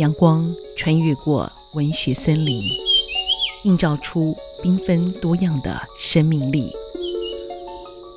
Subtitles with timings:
[0.00, 2.62] 阳光穿越过文学森林，
[3.64, 6.72] 映照出缤纷多样的生命力。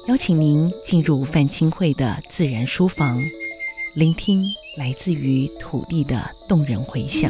[0.08, 3.22] 邀请您进入范钦慧的自然书房，
[3.96, 4.46] 聆听
[4.78, 7.29] 来自于土地的动人回响。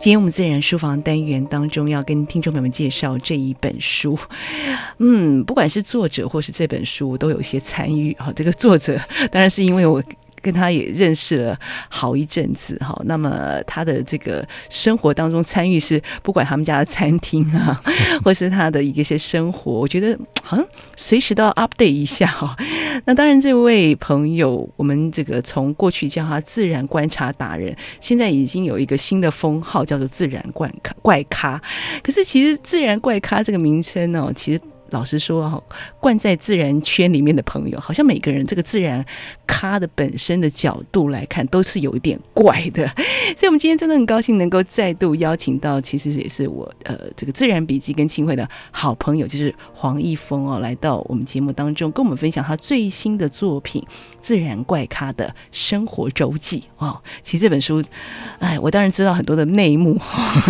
[0.00, 4.18] 今天我们自然书房单元当中要跟听众朋友们介绍这一本书，
[4.96, 8.16] 嗯，不管是作者或是这本书都有一些参与。
[8.18, 8.98] 好，这个作者
[9.30, 10.02] 当然是因为我
[10.46, 12.96] 跟他也认识了好一阵子哈。
[13.04, 17.82] 那么他的这个生活当中参与是不管他们家的餐厅啊，
[18.22, 20.64] 或是他的一些生活，我觉得好像
[20.96, 22.56] 随时都要 update 一下哈。
[23.04, 31.60] 那当然，这位朋友，我们这个从过去叫他自然观察达人，现在已经有一个新的封号，叫做自然怪咖怪咖。
[32.04, 34.60] 可是，其实“自然怪咖”这个名称呢，其实。
[34.90, 35.62] 老实说哈，
[36.00, 39.04] 惯在自然圈里面的朋友，好像每个人这个自然
[39.46, 42.86] 咖的本身的角度来看，都是有一点怪的。
[43.36, 53.82] 所以，我们今天真的很高兴能够再度邀请到，其实也是我呃这个自然笔记跟清慧的好朋友，就是黄一峰哦，来到我们节目当中，跟我们分享他最新的作品
[54.20, 57.02] 《自然怪咖的生活周记》哦。
[57.22, 57.82] 其实这本书，
[58.38, 59.98] 哎，我当然知道很多的内幕，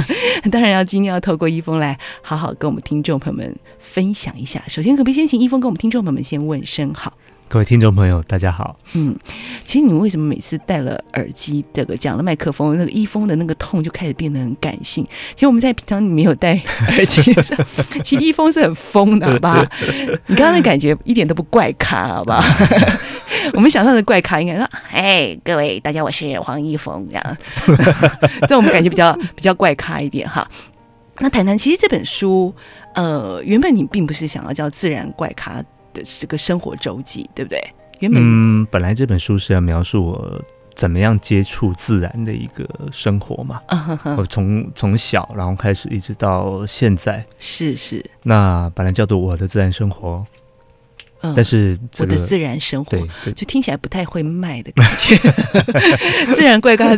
[0.53, 4.26] 当然要今天要透过一峰来好好跟我们听众朋友们分享。
[4.27, 7.13] 讲一下，首先可不可以先请一峰跟我们听众朋友们先问声好？
[7.47, 8.77] 各位听众朋友，大家好。
[8.95, 9.17] 嗯，
[9.65, 15.07] 其实你们为什么每次戴了耳机，这个讲了麦克风，那个一峰的那个痛就开始变得很感性？
[15.37, 17.63] 其实我们在平常你没有戴耳机的时候，
[18.03, 19.65] 其实一峰是很疯的，好吧？
[20.27, 22.43] 你刚刚的感觉一点都不怪咖，好吧？
[23.55, 27.37] 我们想象的怪咖应该说：“哎，各位大家，我是黄一峰。”这样，
[28.49, 30.45] 这我们感觉比较比较怪咖一点哈。
[31.21, 32.53] 那谈谈，其实这本书。
[32.97, 35.63] 呃，原本你并不是想要叫自然怪咖
[35.95, 37.63] 的这个生活周记，对不对？
[38.01, 40.45] 原本嗯，本来这本书是要描述我
[40.75, 43.61] 怎么样接触自然的一个生活嘛。
[43.69, 44.17] Uh huh.
[44.17, 48.05] 我从从小然后开始一直到现在，是是。
[48.23, 50.27] 那本来叫做我的自然生活。
[51.21, 52.97] 但是、这个、我的自然生活，
[53.35, 55.17] 就听起来不太会卖的感觉。
[56.35, 56.97] 自然怪咖，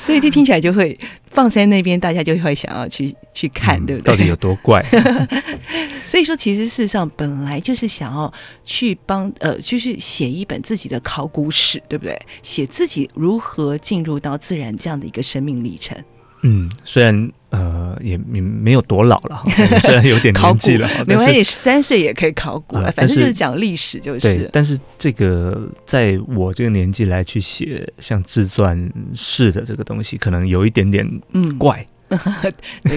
[0.00, 0.96] 所以就听起来就会
[1.30, 4.12] 放在那边，大家就会想要去去看，对不对？
[4.12, 4.84] 到底有多怪？
[6.06, 8.32] 所以说，其实事实上本来就是想要
[8.64, 12.18] 去帮呃，就是写一本自己的考古史，对不对？
[12.42, 15.96] 写自己如何进入到自然这样的一个生命历程。
[16.42, 19.42] 嗯，虽然呃也没没有多老了，
[19.80, 24.20] 虽然有点年纪了，没关系，十三岁也可以考古了，反正就是讲历史就是。
[24.20, 31.86] 对，但是这个在我这个年纪来去写像自传式的这个东西，可能有一点点嗯 怪，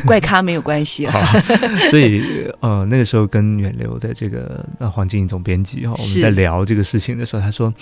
[0.05, 1.23] 怪咖没有关系啊。
[1.89, 7.73] 所以呃那个时候跟远流的这个呃黄静怡总编辑哈，我们在聊这个事情的时候，他说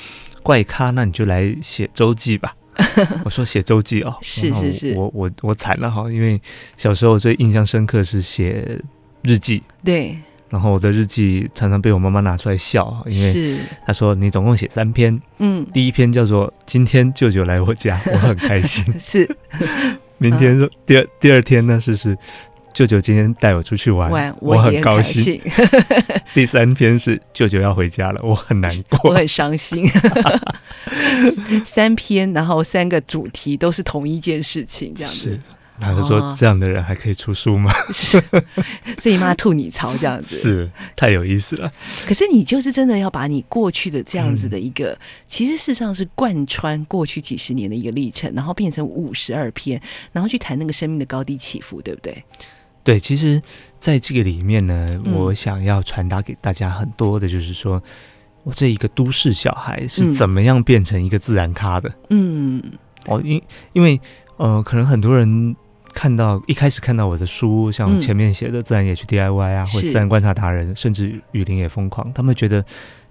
[0.44, 2.54] 怪咖，那你就来写周记吧。
[3.26, 6.40] 我说写周记哦， 是是是，我我我惨了哈，因为
[6.78, 8.80] 小时候最印象深刻是写
[9.24, 10.18] 日记，对，
[10.50, 19.30] 然后我的日记常常被我妈妈拿出来笑，因为她说你总共写三篇，嗯，第一篇叫做今天舅舅来我家，我很开心，是，
[20.18, 22.18] 明天说第二第二天呢是是。
[22.78, 25.42] 舅舅今天带我出去玩，玩我，我很高兴。
[26.36, 29.90] 第三篇是舅舅要回家了，我很难过， 我很伤心。
[31.66, 35.32] 三篇，然后三个主题都是同一件事情，这样子。
[35.32, 35.40] 是，
[35.80, 37.74] 他就说这样的人还可以出书吗？
[37.92, 38.22] 是，
[39.00, 41.74] 所以妈吐你槽这样子，是太有意思了。
[42.06, 52.24] 可是你就是真的要把你过去的这样子的一个，嗯、其实事实上是贯穿过去几十年的一个历程，然后变成五十二篇，然后去谈那个生命的高低起伏，对不对？
[52.88, 53.42] 对，其实
[53.78, 57.84] 在这个里面呢，嗯、我想要传达给大家很多的，就是说
[58.46, 61.94] 我这一个都市小孩是怎么样变成一个自然咖的。
[62.12, 62.64] 嗯，
[63.08, 63.44] 哦，因
[63.74, 64.00] 因为
[64.38, 65.54] 呃，可能很多人
[65.94, 72.64] 看到一开始看到我的书，像前面写的“自然也去 DIY” 啊，嗯、或者“自然观察达人”，甚至“雨林也疯狂”，他们觉得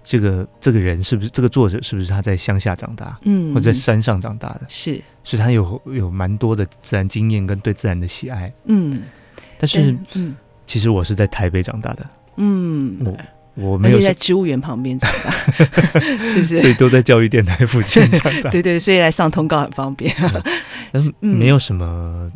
[0.03, 4.61] 这个这个人是不是这个作者是不是他在乡下长大，嗯，或者在山上长大的？
[4.67, 8.51] 是，所以他有有蛮多的自然经验跟对自然的喜爱。
[8.65, 9.03] 嗯。
[9.59, 12.05] 但是，嗯，其实我是在台北长大的，
[12.37, 13.17] 嗯，我
[13.71, 15.31] 我没有在植物园旁边长大，
[16.31, 16.59] 是不是？
[16.59, 20.15] 所以都在教育电台附近长大，对对，所以来上通告很方便。
[20.91, 22.31] 但是没有什么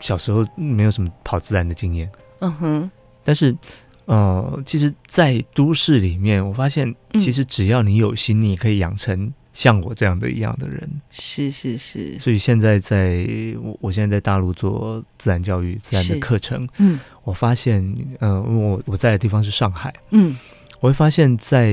[0.00, 2.90] 小时候没有什么跑自然的经验，嗯哼。
[3.26, 3.56] 但是，
[4.04, 9.32] 呃，其实，在都市里面，我发现，其实只要你有心，你也可以养成。
[9.54, 13.24] 像我这样的一样的人，是是是，所以现在在
[13.62, 17.82] 我我现在在大陆做自然教育、自然的课程，嗯，我发现，
[18.18, 20.36] 呃，我我在的地方是上海，嗯，
[20.80, 21.72] 我会发现在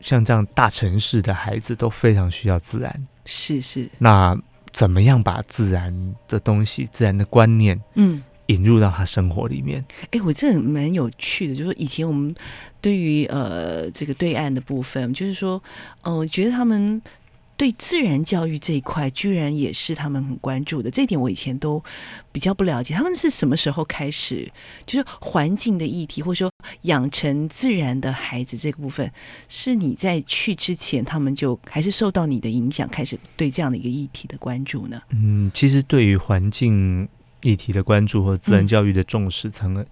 [0.00, 3.88] 像这样大城市的孩子都非常需要自然，是是。
[3.98, 4.36] 那
[4.72, 9.84] 怎么样把自然的东西、自然的观念，嗯，引入到他生活里面？
[10.10, 12.34] 哎、嗯，我这蛮有趣的，就是说以前我们
[12.80, 15.52] 对于呃这个对岸的部分，就是说，
[16.02, 17.00] 哦、呃，我觉得他们。
[17.60, 20.90] 对自然教育这一块，居然也是他们很关注的。
[20.90, 21.84] 这一点我以前都
[22.32, 22.94] 比较不了解。
[22.94, 24.50] 他们是什么时候开始，
[24.86, 26.50] 就是环境的议题，或者说
[26.84, 29.12] 养成自然的孩子这个部分，
[29.46, 34.98] 是你在去之前，他们就还是受到你的影响，开始对这样的一个议题的关注呢？
[35.10, 37.06] 嗯，其实对于环境
[37.42, 39.84] 议题的关注和自然教育的重视，成了。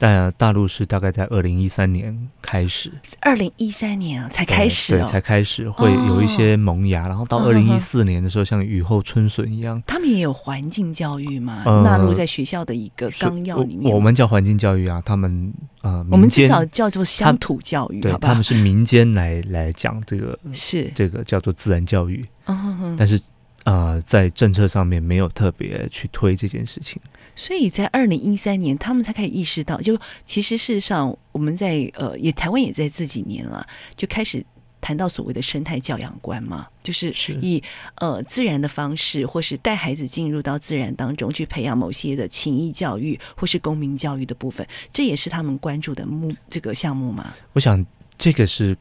[0.00, 9.82] 但大陆是大概在二零一三年开始，二零一三年啊才开始，哦，对，才开始会有一些萌芽，哦、然后到二零一四年的时候，像雨后春笋一样。
[9.88, 13.90] 他们也有环境教育嘛，纳入在学校的一个纲要里面。
[13.90, 18.16] 我，我们叫环境教育啊，他们呃，我们至少叫做乡土教育，对？
[18.18, 22.24] 他们是民间来来讲这个，是这个叫做自然教育。
[22.46, 23.20] 嗯，但是
[23.68, 26.98] 呃，在政策上面没有特别去推这件事情。
[27.36, 34.42] 所以在二零一三年，他们才开始意识到，就其实事实上，我们在呃，也台湾也在这几年了，就开始
[34.80, 37.12] 谈到所谓的生态教养观嘛，就是
[37.42, 37.62] 以
[37.96, 47.34] 呃自然的方式，或是带孩子进入到自然当中去培养某些的情谊教育，或是公民教育的部分，这也是他们关注的目这个项目嘛。
[47.52, 47.84] 我想
[48.16, 48.74] 这个是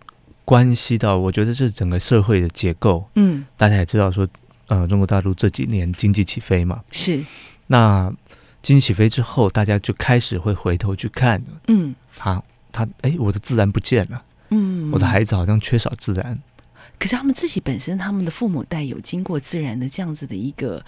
[0.45, 3.05] 关系到，我觉得这是整个社会的结构。
[3.15, 4.25] 嗯，大家也知道说，
[4.67, 7.25] 呃，中国大陆这几年经济起飞嘛，是
[7.67, 8.13] 那。
[8.63, 12.43] 经济起飞之后，大家就开始会回头去看，嗯，他
[12.73, 16.37] 他哎，我的自然不见了，嗯，我的孩子好像缺少自然。
[16.99, 20.83] 可是他们自己本身，他们的父母带有经过自然的这样子的一个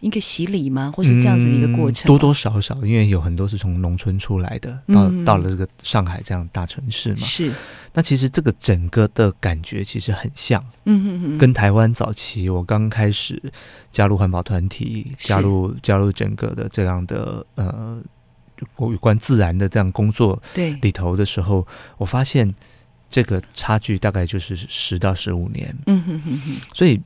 [0.00, 0.92] 一个洗礼吗？
[0.94, 2.06] 或是这样子的一个过程？
[2.06, 7.20] 嗯，多多少少，因为有很多是从农村出来的，到到了这个上海这样大城市嘛。
[7.20, 7.52] 是。
[7.92, 13.40] 那其实这个整个的感觉其实很像，嗯哼哼，跟台湾早期我刚开始
[13.90, 17.98] 加入环保团体，加入加入整个的这样的呃
[18.78, 21.66] 有关自然的这样工作对里头的时候，
[21.98, 22.54] 我发现。
[23.08, 27.00] 这个差距大概就是十到十五年，嗯哼哼哼，所以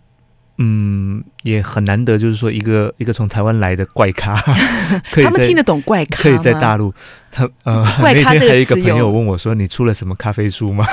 [0.62, 4.36] 嗯也很难得，就是说一个一个从台湾来的怪咖，
[5.10, 6.92] 可以他们听得懂怪咖，可以在大陆，
[7.32, 10.84] 他呃 怪咖这个词有，还有一个朋友问我说：“你出了什么咖啡书吗？”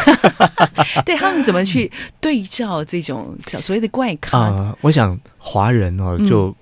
[1.05, 1.91] 对他们怎么去
[2.21, 4.37] 对照这种所谓的怪咖？
[4.39, 6.55] 呃，我想华人哦就。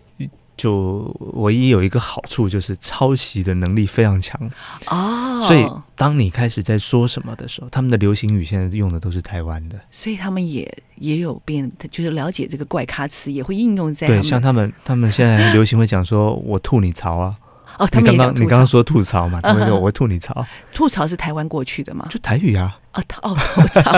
[0.55, 4.39] 嗯就唯一有一个好处就是抄袭的能力非常强。
[4.87, 10.65] 哦，所以当你开始在说什么的时候，他们的流行语现在用的都是台湾的，所以他们也
[10.95, 17.35] 也有变，就是了解这个怪咖词也会应用在对，像他们他们现在流行会讲说我吐你槽啊，
[17.77, 22.07] 哦，他们你刚刚你刚刚说吐槽嘛， 他们说我吐你槽，吐槽是台湾过去的吗？
[22.09, 23.91] 就台语啊，哦，哦，吐槽，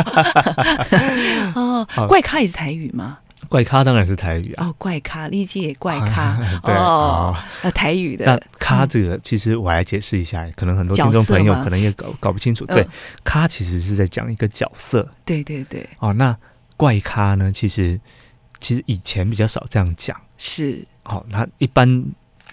[1.53, 3.19] 哦，怪咖也是台语吗？
[3.49, 4.67] 怪咖当然是台语啊！
[4.67, 7.35] 哦，怪咖，历届怪咖， 对哦，
[7.73, 8.25] 台语的。
[8.25, 12.65] 那咖这个，其实我来解释一下，可能很多听众朋友可能也搞搞不清楚。
[12.65, 12.85] 对，
[13.23, 15.07] 咖其实是在讲一个角色。
[15.23, 15.87] 对对对。
[15.99, 16.35] 哦，那
[16.75, 17.51] 怪咖呢？
[17.51, 17.99] 其实
[18.59, 20.19] 其实以前比较少这样讲。
[20.37, 20.85] 是。
[21.05, 22.05] 哦，他一般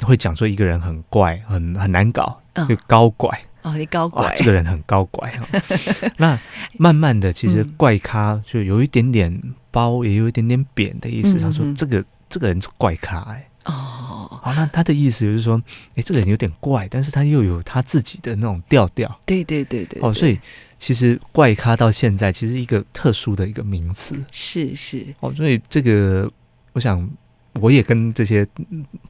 [0.02, 3.28] 会讲说一个人很怪，很很难搞，就高怪。
[3.62, 4.32] 哦，你高拐。
[4.36, 5.32] 这个人很高拐。
[6.18, 6.38] 那
[6.78, 9.42] 慢慢的，其实怪咖就有一点点。
[9.74, 15.60] 包也有一点点扁的意思，他说这个这个人是怪咖哎哦，好，那他的意思就是说，
[15.96, 20.38] 哎，这个人有点怪，但是他又有他自己的那种调调，对对对对，哦，所以
[20.78, 25.06] 其实怪咖到现在其实一个特殊的一个名词，是是。
[25.20, 26.30] 哦，所以这个
[26.74, 27.08] 我想
[27.54, 28.46] 我也跟这些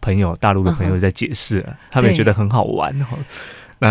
[0.00, 3.18] 朋友大陆的朋友在解释，他们也觉得很好玩哈。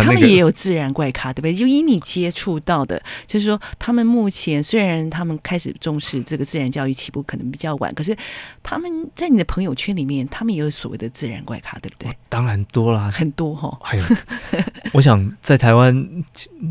[0.02, 1.54] 他们也有自然怪咖，对不对？
[1.54, 8.16] 就以你接触到的，就是说，他们目前虽然他们开始重视这个自然教育起步可能比较晚，可是
[8.62, 12.10] 他们在你的朋友圈里面，他们也有所谓的自然怪咖，对不对？
[12.28, 13.78] 当然多啦，很多哈、哦。
[13.82, 14.04] 还有，
[14.92, 16.24] 我想在台湾，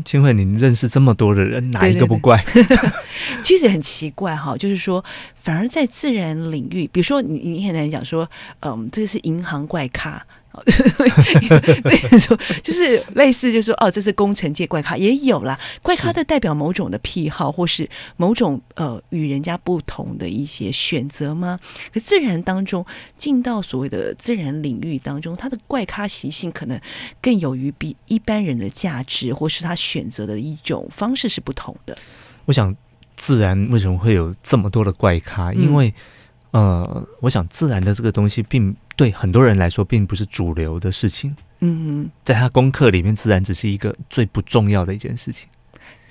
[0.04, 2.42] 清慧，你认识这么多的人，哪一个不怪？
[2.52, 2.90] 对对对
[3.42, 5.04] 其实很奇怪哈，就是说，
[5.36, 8.28] 反而在自然领域，比如说你你很难讲说，
[8.60, 10.24] 嗯，这个是银行怪咖。
[11.84, 15.58] 那说就是类似，就是说哦，这是工程界怪咖也有啦。
[15.82, 21.58] 怪咖的代表某种的癖好，或是某种呃与人家不同的一些选择吗？
[21.92, 22.84] 可自然当中
[23.16, 26.80] 进到所谓的自然领域当中，他的怪咖习性可能
[27.20, 31.96] 更有于比一般人的价值，或是他选择的一种方式是不同的。
[32.44, 32.74] 我想，
[33.16, 35.52] 自然为什么会有这么多的怪咖？
[35.52, 35.92] 因为。
[36.54, 41.36] 呃，我想自然的这个东西，并对很多人来说，并不是主流的事情。
[41.60, 45.48] 嗯哼，在他功课里面，自然只是一个最不重要的一件事情。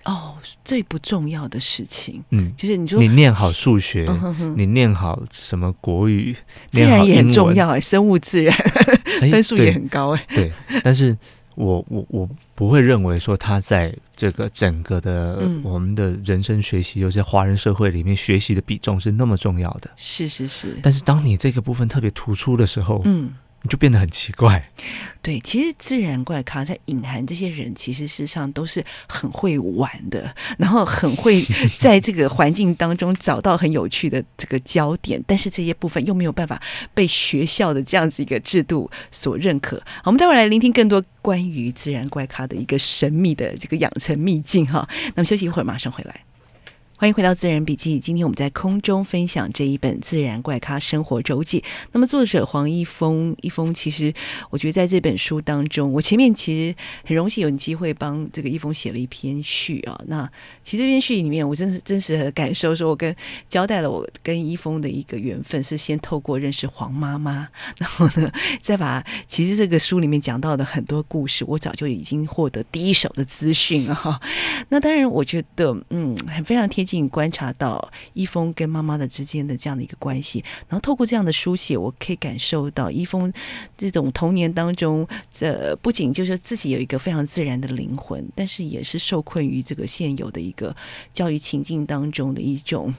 [0.06, 0.36] 哦，
[0.66, 6.36] 最不重要的事情，嗯，就是你说你念好数学，嗯、哼哼你念好什么国语，
[6.72, 8.54] 自然也很重要哎，生物自然
[9.32, 10.52] 分数也很高哎，对，
[10.84, 11.18] 但是
[11.55, 23.33] 我我我不会认为说他在这个整个的我们的人生学习，尤其是华人社会里面学习的比重是那么重要的，是是是，但是当你这个部分特别突出的时候，嗯。
[23.63, 24.70] 你就变得很奇怪，
[25.22, 31.41] 对，其实自然怪咖在隐含这些人，其实事实上都是很会玩的，然后很会
[31.79, 36.62] 在这个环境当中找到很有趣的这个焦点，但是这些部分又没有办法
[36.93, 39.82] 被学校的这样子一个制度所认可。
[40.03, 44.86] 好，我们待会儿来聆听更多关于自然怪咖的一个神秘的这个养成秘境哈。
[45.15, 46.25] 那么休息一会儿，马上回来。
[47.03, 47.98] 欢迎回到《自然笔记》。
[48.00, 51.60] 今天我们在空中分享这一本《自然怪咖生活周记》。
[51.91, 54.13] 那么作者黄一峰，一峰其实
[54.50, 60.00] 我觉得在这本书当中，我前面其实很荣幸有机会帮这个一峰写了一篇序啊。
[60.07, 60.25] 那
[60.63, 63.13] 其实这篇序里面，我真是真实的感受，说我跟
[63.50, 68.31] 交代了我跟一峰的一个缘分，是先透过认识黄妈妈， 然后呢，
[68.62, 74.17] 再把其实这个书里面讲到的很多故事，我早就已经获得第一手的资讯了哈。
[74.69, 76.92] 那当然，我觉得嗯，很非常贴近。
[77.09, 83.31] 观察到一峰跟妈妈的之间的这样的一个关系，然后透过这样的书写，我可以感受到一峰
[83.77, 90.75] 这种童年当中，这不仅就是自己有一个非常自然的灵魂，但是也是受困于这个现有的一个
[91.12, 92.93] 教育情境当中的一种。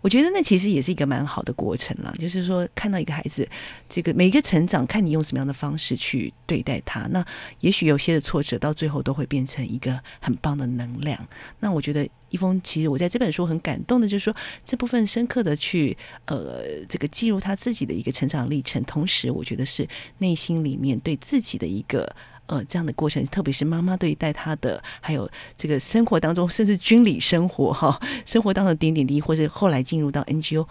[0.00, 3.48] 我觉得那其实也是一个蛮好的过程了，就是说看到一个孩子，
[3.88, 7.24] 这个每一个成长，看你用什么样的方式去对待他，那
[7.60, 11.18] 也许有些的挫折到最后都会变成一个很棒的能量。
[11.60, 19.86] 那我觉得一峰其实我在这本书很感动的，就是说这部分深刻的去呃这个记录他自己的一个成长历程，同时我觉得是
[20.18, 22.14] 内心里面对自己的一个。
[22.46, 30.66] 呃，这样的过程，特别是妈妈对待他的，还有这个生活当中，甚至军旅生活哈，生活当中的点点滴滴，或者后来进入到 NGO，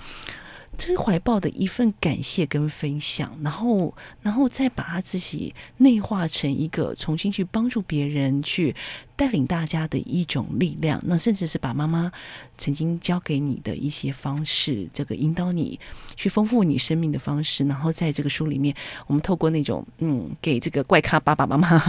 [0.77, 8.75] 这是怀抱的一份感谢跟分享，然后，然后再把他自己内化成一个重新去帮助别人去。
[9.15, 12.11] 带领大家的一种力量，那甚至是把妈妈
[12.57, 15.79] 曾经教给你的一些方式，这个引导你
[16.15, 18.75] 去丰富你生命的方式，然后在这个书里面，
[19.07, 21.79] 我们透过那种嗯，给这个怪咖爸爸妈妈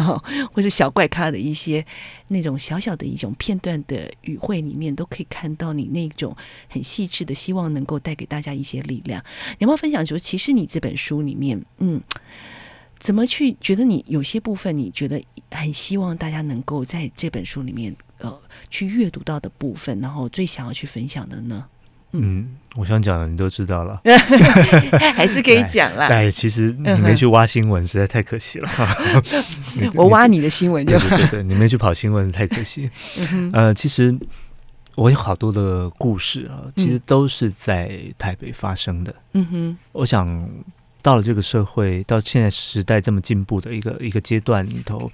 [0.52, 1.84] 或是小怪咖的一些
[2.28, 6.36] 那种小小的一种片段的语汇里面，都可以看到你那种
[6.68, 9.20] 很细致的希望，能够带给大家一些力量。
[9.58, 12.00] 你要不要分享说，其实你这本书里面，嗯。
[12.98, 21.64] 怎么去觉得你有些部分你觉得很希望大家能够在这本书里面呃去阅读到的部分，然后最想要去分享的呢？
[22.12, 24.00] 嗯，嗯我想讲的你都知道了，
[25.14, 26.06] 还是可以讲啦。
[26.06, 28.68] 哎，其实你没去挖新闻，实在太可惜了。
[29.94, 32.90] 我挖你的新闻就对对对，你没去跑新闻太可惜。
[33.52, 34.16] 呃，其实
[34.94, 39.14] 我有好多的故事啊，其实都是在台北发生的。
[39.34, 40.48] 嗯哼，我想。
[41.06, 45.08] 到了这个社会，到现在时代这么进步的一个一个阶段里头，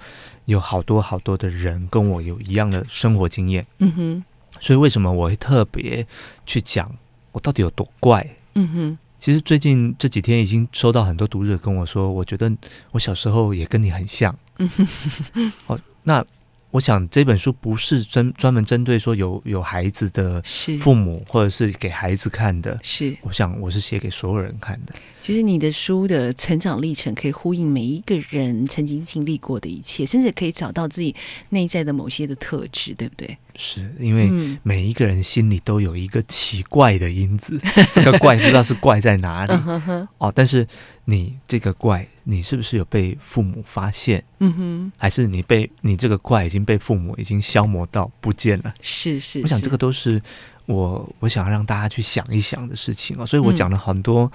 [0.46, 3.66] 有好多好多的人跟我有一样的生活经验。
[3.76, 4.24] 嗯哼，
[4.58, 6.06] 所以为什么我会特别
[6.46, 6.90] 去讲
[7.32, 8.26] 我到底有多怪？
[8.54, 12.50] 嗯哼，其实最近这几天已经收到很多读者跟我说，我觉得
[12.92, 14.34] 我小时候也跟你很像。
[14.56, 16.24] 嗯哼，哦，那。
[16.70, 20.40] 我想这本书不是针专门针对说有有孩子的
[20.80, 22.80] 父母，或者是给孩子看的。
[22.82, 24.94] 是，我想我是写给所有人看的。
[25.22, 31.14] 其实你的书的成长历程可以呼应每一个人曾经经历过的一切，甚至可以找到自己
[31.50, 33.38] 内在的某些的特质，对不对？
[33.54, 34.30] 是因为
[34.62, 39.52] 每一个人心里都有一个奇怪的因子，嗯、这个怪不知道是怪在哪里、
[39.86, 40.66] 嗯、哦，但是。
[41.04, 44.22] 你这个怪，你是不是有被父母发现？
[44.38, 48.72] 嗯哼，还是你被你这个怪已经被父母已经消磨到不见了？
[48.80, 50.22] 是是，是，我想这个都是
[50.66, 53.26] 我我想要让大家去想一想的事情啊。
[53.26, 54.30] 所以我讲了很多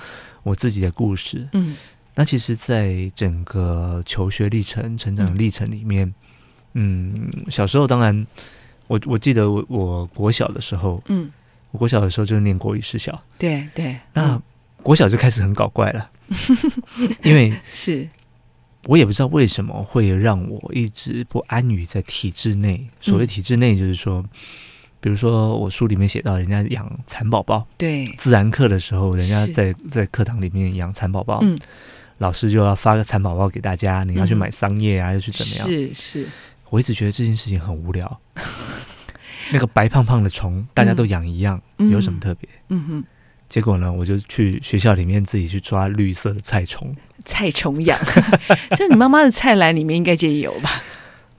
[0.48, 1.48] 我自己的故事。
[1.51, 1.75] 嗯，
[2.16, 6.12] 那其实，在整个求学历程、成长历程里面，
[6.74, 8.25] 嗯，嗯，小时候当然，
[8.88, 11.30] 我我记得我我国小的时候，嗯，
[11.72, 14.42] 我国小的时候就是念国语实小，对对，那
[14.82, 16.10] 国小就开始很搞怪了。
[17.24, 18.08] 因为是，
[18.86, 22.88] 我也不知道为什么会让我一直不安于在体制内。
[23.01, 24.24] 所谓体制内，就是说，
[25.00, 31.60] 比如说我书里面写到，人家养蚕宝宝，对，自然课的时候，人家在在课堂里面养蚕宝宝，嗯，
[32.18, 35.68] 老师就要发个蚕宝宝给大家，你要去买桑叶啊，要去怎么样？
[35.68, 36.27] 是是，
[36.70, 38.20] 我一直觉得这件事情很无聊。
[39.54, 42.50] 那个白胖胖的虫，大家都养一样，有什么特别？
[42.70, 43.04] 嗯哼。
[43.48, 46.94] 结果呢，我就去学校里面自己去抓绿色的菜虫。
[47.24, 47.98] 菜虫养，
[48.75, 50.84] 这你妈妈的菜篮里面应该也有吧？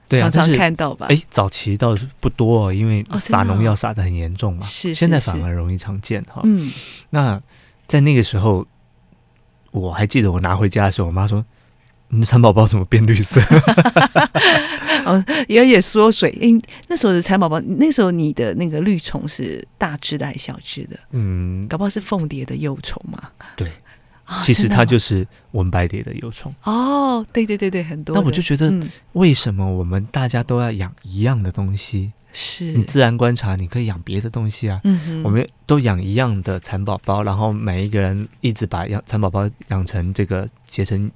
[0.09, 1.05] 对啊，常常看到吧？
[1.09, 4.65] 哎，早期倒是不多哦，因为撒农药撒的很严重嘛。
[4.65, 6.41] 是，现在反而容易常见哈。
[6.43, 6.71] 嗯，
[7.11, 7.39] 那
[7.87, 8.65] 在那个时候，
[9.71, 11.45] 我还记得我拿回家的时候，我妈说
[12.09, 13.39] ：“你的蚕宝宝怎么变绿色？”
[15.05, 16.29] 哦，有点缩水。
[16.41, 16.47] 哎，
[16.87, 20.99] 那时候的蚕宝宝，那时候你的那个绿虫是大只的还是小只的？
[21.11, 23.29] 嗯，搞不好是凤蝶的幼虫嘛。
[23.55, 23.69] 对。
[24.43, 28.15] 其实它就是文白蝶的幼虫哦，对对对对，很多。
[28.15, 28.71] 那我就觉得，
[29.13, 32.11] 为什么我们大家都要养一样的东西？
[32.31, 34.79] 是你自然观察，你可以养别的东西啊。
[34.83, 41.09] 嗯哼，我们都养一样的蚕宝宝，然后每一个人一直把养蚕宝宝养成这个结成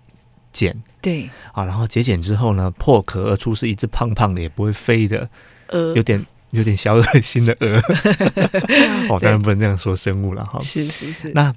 [0.51, 0.75] 茧。
[0.99, 5.29] 对啊，然后结茧之后呢，破壳而出是一只胖胖的也不会飞的，
[5.67, 7.79] 呃，有点有点小恶心的鹅。
[9.13, 10.59] 哦，当然不能这样说生物了哈。
[10.61, 11.53] 是是是，那。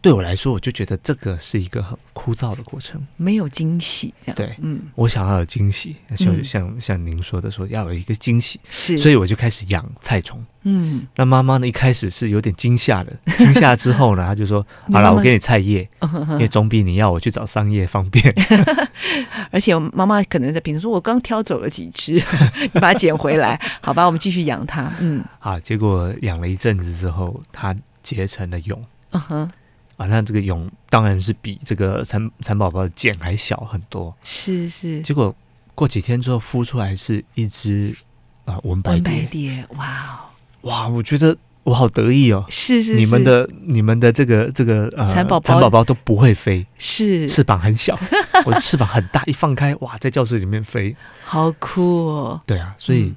[0.00, 4.14] 对我来说，我就觉得这个是一个很枯燥的过程，没有惊喜。
[4.24, 10.44] 这样对，嗯，我想要有惊喜，就像、嗯、像您说的，说要有一个惊喜，是，所以我就开始养菜虫。
[10.68, 18.34] 嗯，那妈妈呢，一开始是有点惊吓的， 惊吓之后呢，她就说：“好了，我给你菜叶， 因为总比你要我去找桑叶方便。”
[19.52, 22.14] 而且妈妈可能在评论说：“我刚挑走了几只，
[22.72, 24.04] 你把它捡回来，好吧？
[24.04, 28.76] 我们继续养它。”嗯，好，结果养了一阵子之后，它结成了蛹。
[29.10, 29.50] 嗯哼。
[29.96, 34.14] 啊，那这个蛹当然是比这个蚕蚕宝宝的茧还小很多。
[34.22, 35.00] 是是。
[35.00, 35.34] 结果
[35.74, 37.94] 过几天之后孵出来是一只
[38.44, 39.02] 啊纹白蝶。
[39.02, 39.86] 纹白蝶，哇
[40.62, 40.68] 哦！
[40.68, 42.44] 哇，我觉得我好得意哦。
[42.48, 42.98] 是是是。
[42.98, 47.98] 你们的你们的这个这个呃蚕宝宝蚕宝宝都不会飞，是翅膀很小，
[48.44, 52.40] 我的翅膀很大，一放开哇，在教室里面飞，好酷哦。
[52.46, 53.14] 对啊，所以、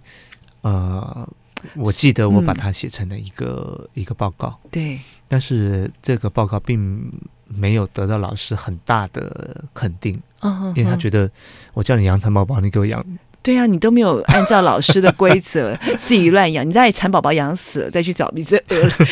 [0.62, 1.30] 嗯、呃。
[1.76, 4.98] 我记得我把它写成了一个、嗯、一个报告，对，
[5.30, 7.10] 但是这个报告并
[7.48, 11.32] 没有得到老师很大的肯定，嗯，因为他觉得
[11.74, 13.02] 我叫你养蚕宝宝，你给我养，
[13.42, 18.62] 对啊，你都没有按照老师的规则 自己乱养，你再蚕宝宝养死了再去找一只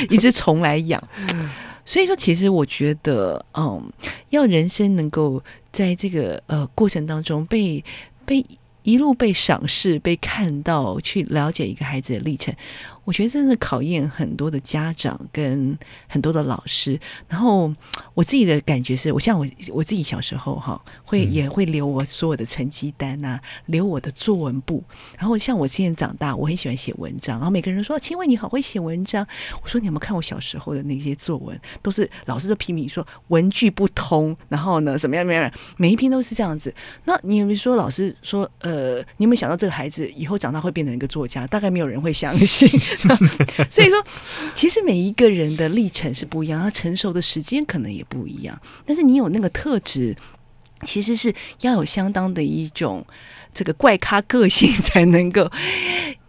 [0.10, 1.02] 一只虫来养，
[1.86, 3.82] 所以说其实我觉得，嗯，
[4.32, 7.84] 要人生能够在这个呃过程当中被
[8.25, 8.46] 被。
[8.84, 12.56] 一路被赏识、被看到，去了解一个孩子的历程。
[13.07, 15.77] 我觉得真的考验很多的家长跟
[16.09, 17.00] 很多的老师。
[17.29, 17.74] 然后
[18.13, 24.83] 我自己的感觉是，我像我我自己小时候哈，会也会留我所有的成绩单啊，留我的作文簿。
[25.17, 27.37] 然后像我现在长大，我很喜欢写文章。
[27.37, 29.25] 然后每个人说：“请问你好会写文章。”
[29.63, 31.57] 我说：“你有没有看我小时候的那些作文？
[31.81, 36.75] 都是老师都批评说文句不通，然后呢怎么样怎么样，每一篇都是这样子。
[37.05, 41.48] 那你有没有说老师说呃，你有没有想到这个孩子以后长大会变成一个作家？
[41.48, 42.67] 大概没有人会相信。”
[43.70, 44.05] 所以说，
[44.55, 48.60] 其实每一个人的历程是不一样，他成熟的时间可能也不一样。
[48.86, 50.16] 但是你有那个特质，
[50.83, 53.05] 其实是要有相当的一种
[53.53, 55.50] 这个怪咖个性，才能够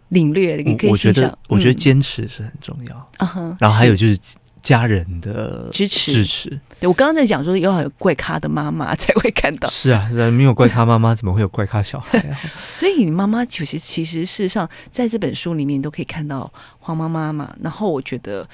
[0.09, 0.57] 领略。
[0.57, 1.37] 你可以欣赏。
[1.47, 3.11] 我觉得坚持是很重要。
[3.59, 4.19] 然后还有就是。
[4.61, 9.67] 家人的支持支持，对，我刚刚在讲说，要有怪咖的妈妈 才会看到。
[9.69, 12.39] 是啊，没有怪咖妈妈，怎么会有怪咖小孩啊？
[12.71, 17.53] 所以你妈妈其实其实事实上，在这本书里面都可以看到黄妈妈嘛。
[17.61, 18.47] 然后我觉得，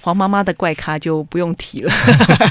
[0.00, 1.92] 黄妈妈的怪咖就不用提了。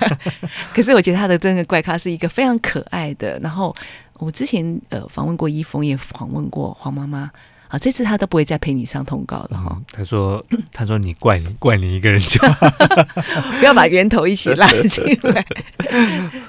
[0.76, 3.40] 可是我觉得她的真的怪咖是一个非常可爱的。
[3.40, 3.74] 然后
[4.16, 7.32] 我之前呃访问过一峰，也访问过黄妈妈。
[7.76, 9.86] 啊，这次他都不会再陪你上通告了哈、嗯。
[9.92, 12.40] 他说：“他说你怪你怪你一个人就
[13.60, 15.46] 不要把源头一起拉 进来。”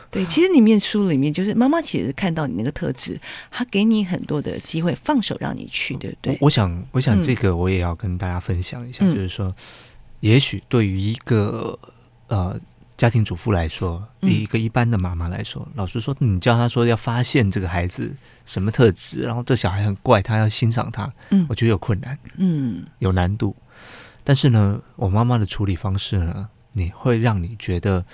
[0.09, 6.39] 对，其实里面书里面就是妈妈其实看到你那个特质，她给你很多的机会，放手让你去，对不对？
[6.41, 9.53] 我想，我想这个我也要跟大家分享一下，嗯、就是说，
[10.21, 11.77] 也许对于一个
[12.29, 12.59] 呃。
[12.97, 18.15] 家庭主妇来说，一个一般的妈妈来说，嗯、老实说，你教她说要发现这个孩子
[18.47, 23.55] 什么特质，然后这小孩很怪，她要欣赏他，嗯，我觉得有困难，嗯，有难度。
[24.25, 28.05] 但是呢，我妈妈的处理方式呢，你会让你觉得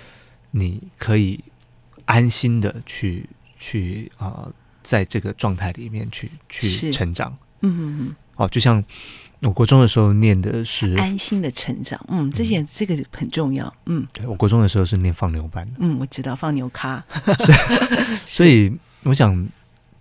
[0.51, 1.43] 你可以
[2.05, 8.83] 安心的去去啊、呃，在这个状态里面去去成长，嗯嗯嗯，哦，就像。
[9.43, 17.03] 我国中的时候念的是安心的成长，嗯，这些这个很重要，嗯，对，我国中的时候是念放牛班，嗯，我知道放牛咖，
[18.25, 18.71] 所以
[19.03, 19.47] 我想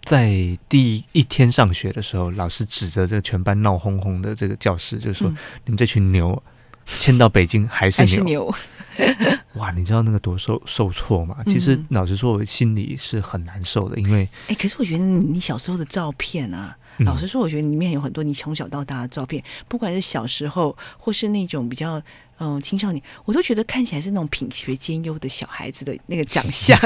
[0.05, 0.31] 在
[0.69, 6.41] 第一天上学的时候，老师指着这个全班闹哄哄的这个教室，就说：“嗯、你们这群牛，
[6.87, 8.53] 迁到北京还是牛。
[9.55, 11.37] ”哇，你知道那个多受受挫吗？
[11.47, 22.01] 其实老实说，我心里是很难受的，因为哎，可是我觉得你小时候的照片啊，老实说，我觉得里面有很多你从小到大的照片，不管是小时候或是那种比较。
[22.39, 26.77] 嗯，青少年我都觉得看起来是那种品学兼优的小孩子的那个长相，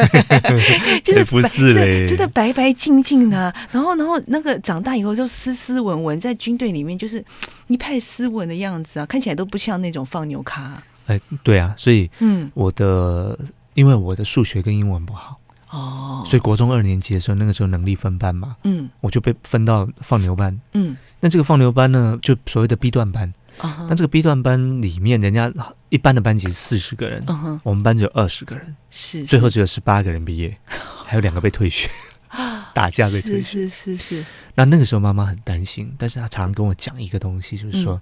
[1.02, 3.54] 就是不是嘞，真的白白净净的。
[3.70, 7.24] 然后，然后那个长大以后就斯斯文文，在军队里面就是
[7.68, 10.82] 一派斯文的样子啊，看起来都不像那种放牛咖。
[11.06, 13.38] 哎，对啊，所以嗯，我的
[13.72, 15.40] 因为我的数学跟英文不好
[15.76, 23.32] 哦，所以国中二年级的时候，那个时候能力分班嘛，嗯，我就被分到放牛班，嗯，那这个放牛班呢，就所谓的 B 段班。
[23.58, 23.86] Uh huh.
[23.88, 25.50] 那这个 B 段班里面，人家
[25.88, 27.58] 一般的班级是四十个人，uh.
[27.62, 29.24] 我们班只有二十个人，是，是。
[29.24, 30.54] 最后只有十八个人毕业，
[31.06, 31.88] 还有两个被退学，
[32.74, 34.26] 打架被退学，是是是是。
[34.56, 38.00] 那那个时候妈妈很担心，但是她常常跟我讲一个东西，就是说，嗯、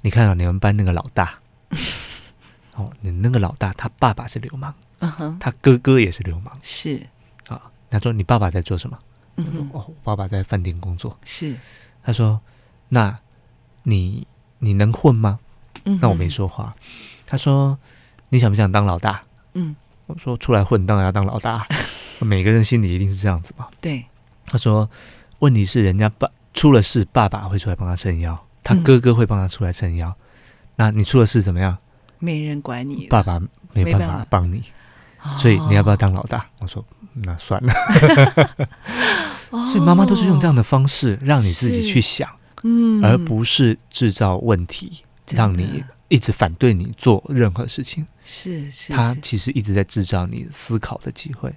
[0.00, 1.38] 你看到、啊、你们班那个老大，
[2.74, 5.38] 哦，你那个老大他爸爸是流氓，嗯哼、uh，huh.
[5.38, 7.06] 他哥哥也是流氓，是
[7.48, 7.62] 啊。
[7.90, 8.98] 他说你爸爸在做什么？
[9.36, 11.56] 嗯哼，哦，我爸爸在饭店工作，是。
[12.02, 12.40] 他说，
[12.88, 13.18] 那
[13.82, 14.26] 你。
[14.60, 15.38] 你能混吗？
[15.84, 16.74] 嗯，那我没说话。
[17.24, 17.78] 他说
[18.28, 19.22] ：“你想不想当老大？”
[19.54, 21.64] 嗯，我说：“出来混，当然要当老大。
[22.20, 24.04] 每个人心里一定是这样子嘛。”对。
[24.46, 24.90] 他说
[25.38, 30.08] ：“问题是，人家爸出了事，爸爸会出来帮他撑腰，他哥哥会帮他出来撑腰。
[30.08, 30.16] 嗯、
[30.74, 31.78] 那你出了事怎么样？
[32.18, 33.40] 没人管你，爸爸
[33.72, 34.64] 没办法帮你，
[35.36, 37.72] 所以你要不要当老大？”我说：“那算了。”
[39.72, 42.28] 所以妈妈都是用这样的方式让你自己去想。
[42.64, 48.04] 嗯，而不是制造问题，让你一直反对你做任何事情。
[48.24, 51.54] 是是，是，他其实一直在制造你思考的机会。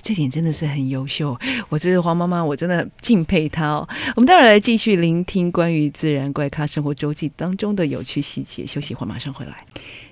[0.00, 3.88] 这点真的是很优秀，我这个黄妈妈，我真的敬佩她哦。
[4.16, 8.66] 我们待会儿来继续聆听关于自然怪咖生活周记当中的有趣细节。
[8.66, 9.64] 休息会，马上回来。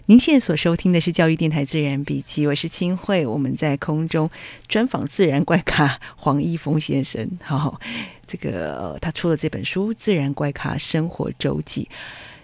[0.07, 3.25] 您现在所收听的是教育电台《自然笔记》，我是清慧。
[3.25, 4.29] 我们在空中
[4.67, 7.29] 专访自然怪咖黄一峰先生。
[7.43, 7.81] 好，
[8.27, 11.89] 这个他出了这本书《自然怪咖生活周记》。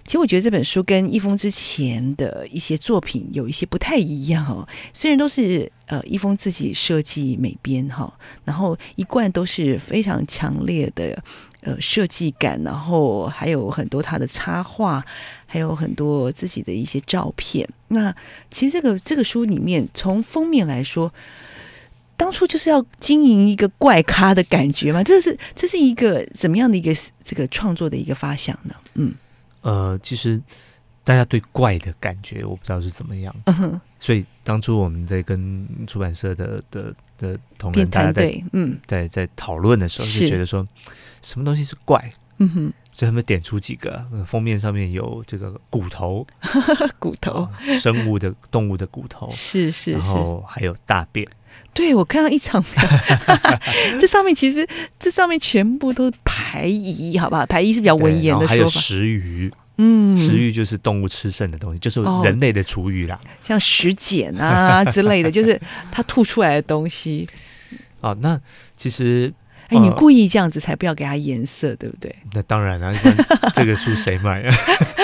[0.07, 4.67] 其实我觉得这本书跟一峰之前的一些作品有一些不太一样哦。
[4.93, 8.13] 虽然都是呃一峰自己设计美编哈，
[8.45, 11.23] 然后一贯都是非常强烈的
[11.63, 15.05] 呃设计感，然后还有很多他的插画，
[15.45, 17.69] 还有很多自己的一些照片。
[17.89, 18.15] 那
[18.51, 21.13] 其实这个这个书里面，从封面来说，
[22.17, 25.03] 当初就是要经营一个怪咖的感觉嘛？
[25.03, 28.75] 这是这是一个怎么样的一个这个创作的一个发想呢？
[28.95, 29.13] 嗯。
[29.67, 30.41] 呃，其实
[31.03, 38.79] 大家对怪的感觉，我不知道是怎么样，嗯、所以当初我们在跟出版社的的的同仁大家在嗯。
[38.87, 40.65] 在在讨论的时候，就觉得说
[41.21, 46.25] 什么东西是怪，嗯哼，所以他们点出几个封面上面有这个骨头，
[47.01, 47.49] 骨头。
[47.81, 49.93] 生物的动物的骨头，是是，是。
[49.93, 51.27] 然后还有大便。
[51.77, 52.65] 对，我看到一场，
[54.01, 54.67] 这上面其实
[54.99, 57.45] 这上面全部都是排遗，好不好？
[57.47, 58.49] 排遗是比较文言的说法。
[58.49, 65.61] 还有食鱼，嗯，食鱼就是动物吃剩的东西，就是人类的厨余啦，哦、像食茧啊之类的， 就是
[65.93, 67.29] 它吐出来的东西。
[68.01, 68.41] 哦，那
[68.77, 69.33] 其实，
[69.69, 72.15] 哎，你故意这样子才不要给它颜色，对不对？
[72.33, 74.55] 那当然了、啊，这个书谁买啊？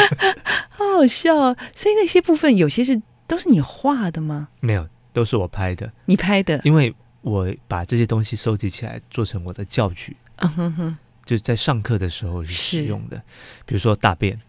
[0.70, 1.54] 好好笑啊！
[1.76, 4.48] 所以那些部分有些是都是你画的吗？
[4.60, 4.86] 没有。
[5.12, 13.22] 都是我拍的，你拍的，因为我把这些东西收集起来，做成我的教具，嗯哼哼，就在上课的时候是使用的。
[13.64, 14.40] 比如说大便，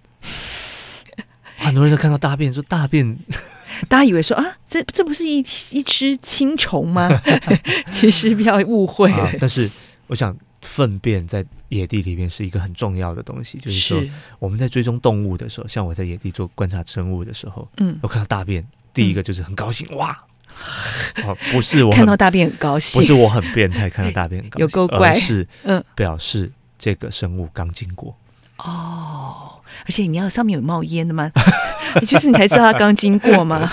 [1.58, 3.18] 很多人都看到大便说大便，
[3.88, 5.40] 大家以为说啊，这这不是一
[5.72, 7.10] 一只青虫吗？
[7.92, 9.32] 其实不要误会、啊。
[9.40, 9.70] 但是
[10.08, 14.04] 我想，粪便在野地里面是一个很重要的东西，就是说
[14.40, 20.24] 我们在追踪动物的时候，像我在野地做观察生物的时候，嗯，我看到大便，第一个就是很高兴，嗯、哇。
[21.26, 28.16] 哦，不是我看到大便很高兴，不是我很变态，看到大便很高兴， 有够怪，是嗯，表示这个生物刚经过
[28.58, 31.32] 哦，而且你要上面有冒烟的吗？
[32.08, 33.70] 就是你才知道它刚经过吗？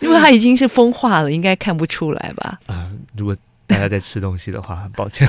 [0.00, 2.58] 因为它已经是风化了，应该看不出来吧？
[2.66, 5.28] 啊、呃，如果大家在吃东西的话，很抱歉。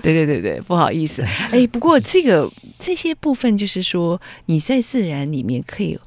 [0.00, 1.22] 对对对对，不好意思。
[1.50, 5.98] 哎，不过这个这些部分，就是说你在自然里面可以。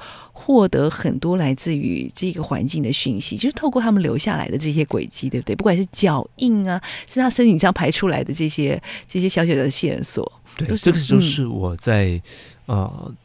[0.46, 5.56] 获得很多来自于这个环境的讯息，就是透过他们留下来的这些轨迹，对不对？
[5.56, 12.22] 不管是脚印啊，是他身体上排出来的这些这些小小的线索，对，这个就是我在、
[12.68, 13.16] 嗯、呃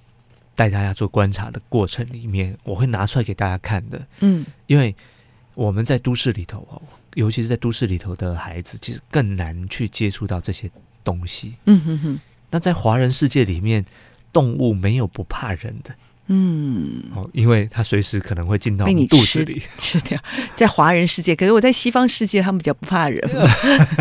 [0.55, 4.01] 带大家做观察的过程里面，我会拿出来给大家看的。
[4.21, 4.97] 嗯，因为
[5.53, 6.81] 我们在都市里头哦，
[7.17, 10.71] 尤其是在都市里头的孩子，其实更难去接触到这些
[11.05, 11.57] 东西。
[11.67, 12.21] 嗯哼哼。
[12.51, 13.85] 那在华人世界里面，
[14.33, 15.95] 动物没有不怕人的。
[16.33, 20.17] 嗯，哦，因为它随时可能会进到你肚子里 吃掉。
[20.55, 23.19] 在华人世界，可是我在西方世界，他们比较不怕人。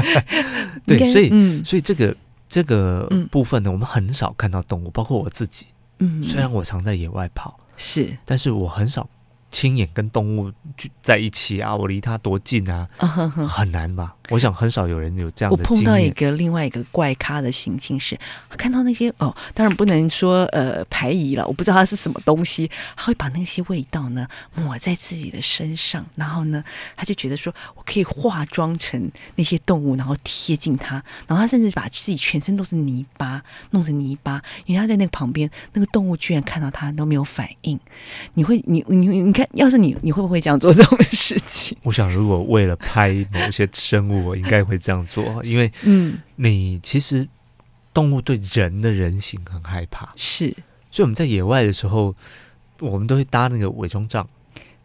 [0.85, 2.15] 对，所以，嗯、所以这个
[2.47, 5.65] 这个部分呢，我们很少看到动物，包括我自己。
[5.97, 9.09] 嗯，虽然我常在野外跑，是，但是我很少。
[9.51, 13.47] 亲眼跟动物聚在一起啊，我离它多近啊，uh huh.
[13.47, 14.13] 很难吧？
[14.29, 15.57] 我想很少有人有这样的。
[15.57, 18.17] 我碰到一个另外一个怪咖的行径是，
[18.57, 26.63] 看到那些哦，当然不能说呃排遗了，我不知道它是什么东西，他会把那些味道呢抹在自己的身上，然后呢，
[26.95, 37.79] 他就觉得说我可以化妆成那些动物，然后贴近它，然后他甚至把自己全身都是泥巴弄成泥巴，因为他在那个旁边，那个动物居然看到他都没有反应。
[38.35, 41.75] 你会，你你你看，要是你，你会不会这样做这种事情？
[41.81, 44.18] 我想，如果为了拍某些生物。
[44.25, 47.27] 我应该会这样做， 因为嗯，你其实
[47.93, 50.49] 动物对人的人形很害怕，是，
[50.91, 52.15] 所以我们在野外的时候，
[52.79, 54.27] 我们都会搭那个伪装帐。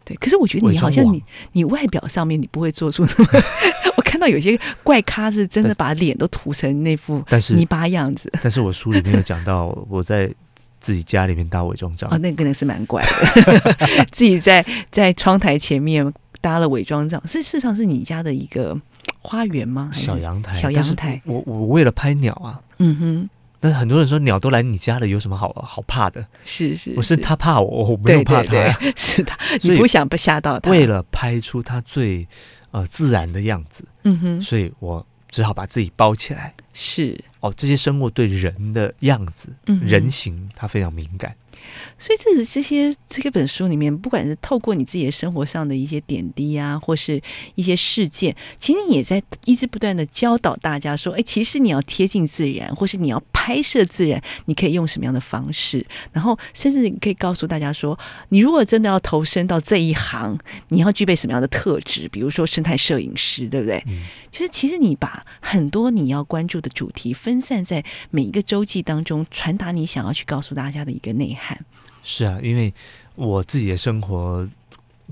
[0.03, 3.29] 对，可是我觉得你好像你你外表上面你不会做出那么，
[3.97, 7.23] 我看到有些怪咖是真的把脸都涂成那副
[7.55, 8.31] 泥巴样子。
[8.39, 10.31] 但是我书里面有讲到，我在
[10.79, 18.79] 自己家里面搭伪装帐，哦，那个人是蛮怪的， 自己在在窗台前面搭了伪装帐，是事实上是你家的一个。
[19.25, 19.91] 花园吗？
[19.93, 21.21] 小阳台，小阳台。
[21.25, 23.29] 我我为了拍鸟啊，嗯哼。
[23.59, 26.23] 但是很多人说鸟都来你家了，有什么好好怕的？
[26.45, 28.51] 是是，我是他怕我，我没有怕他。
[28.51, 30.69] 对对对， 是他，你不想不吓到他。
[30.69, 32.27] 为了拍出他最
[32.69, 36.53] 呃自然的样子，嗯哼，所以我只好把自己包起来。
[36.73, 41.33] 是哦，这些生物对人的样子、嗯、人形，它非常敏感。
[41.97, 47.21] 所以，这这些这个本书里面，不管是透过你自己的生活上的一些点滴啊，或是
[47.55, 55.85] 一些事件，其实你也在一直不断的教导大家说，哎，其实你要贴近自然，或是你要拍摄自然，你可以用什么样的方式？
[56.11, 57.97] 然后，甚至你可以告诉大家说，
[58.29, 60.37] 你如果真的要投身到这一行，
[60.69, 62.07] 你要具备什么样的特质？
[62.09, 63.83] 比如说生态摄影师，对不对？
[63.87, 64.03] 嗯。
[64.31, 71.54] 就是其实你把很多你要关注的主题分散在每一个周记当中，传达你想要去告诉大家的一个内涵。
[72.07, 72.71] 是啊，因为
[73.15, 74.47] 我自己的生活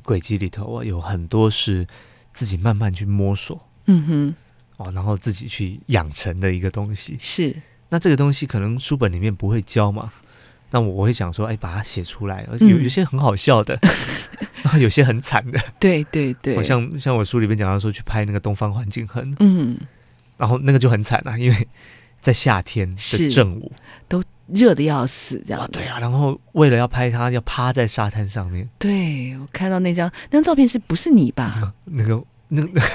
[0.03, 1.86] 轨迹里头啊，有很多是
[2.34, 4.36] 自己慢慢去摸索，嗯哼，
[4.77, 7.17] 哦，然后自己去养成的一个东西。
[7.19, 10.13] 是，那这个东西可能书本里面不会教嘛，
[10.69, 13.79] 那我我会想说，哎，把它写出来，而且有有些很好笑的，
[14.62, 15.60] 然后有些很惨的。
[15.79, 19.79] 对对对，像像我书里面讲到说去拍那个东方环境很，嗯，
[20.38, 21.67] 然后那个就很惨啊，因为
[22.21, 23.71] 在夏天的正午
[24.08, 24.23] 都。
[24.54, 25.68] 热的要死，这样啊？
[25.72, 28.68] 对啊，然后为了要拍他，要趴在沙滩上面。
[28.78, 31.74] 对，我看到那张那张照片，是不是你吧？
[31.86, 32.82] 那个那个。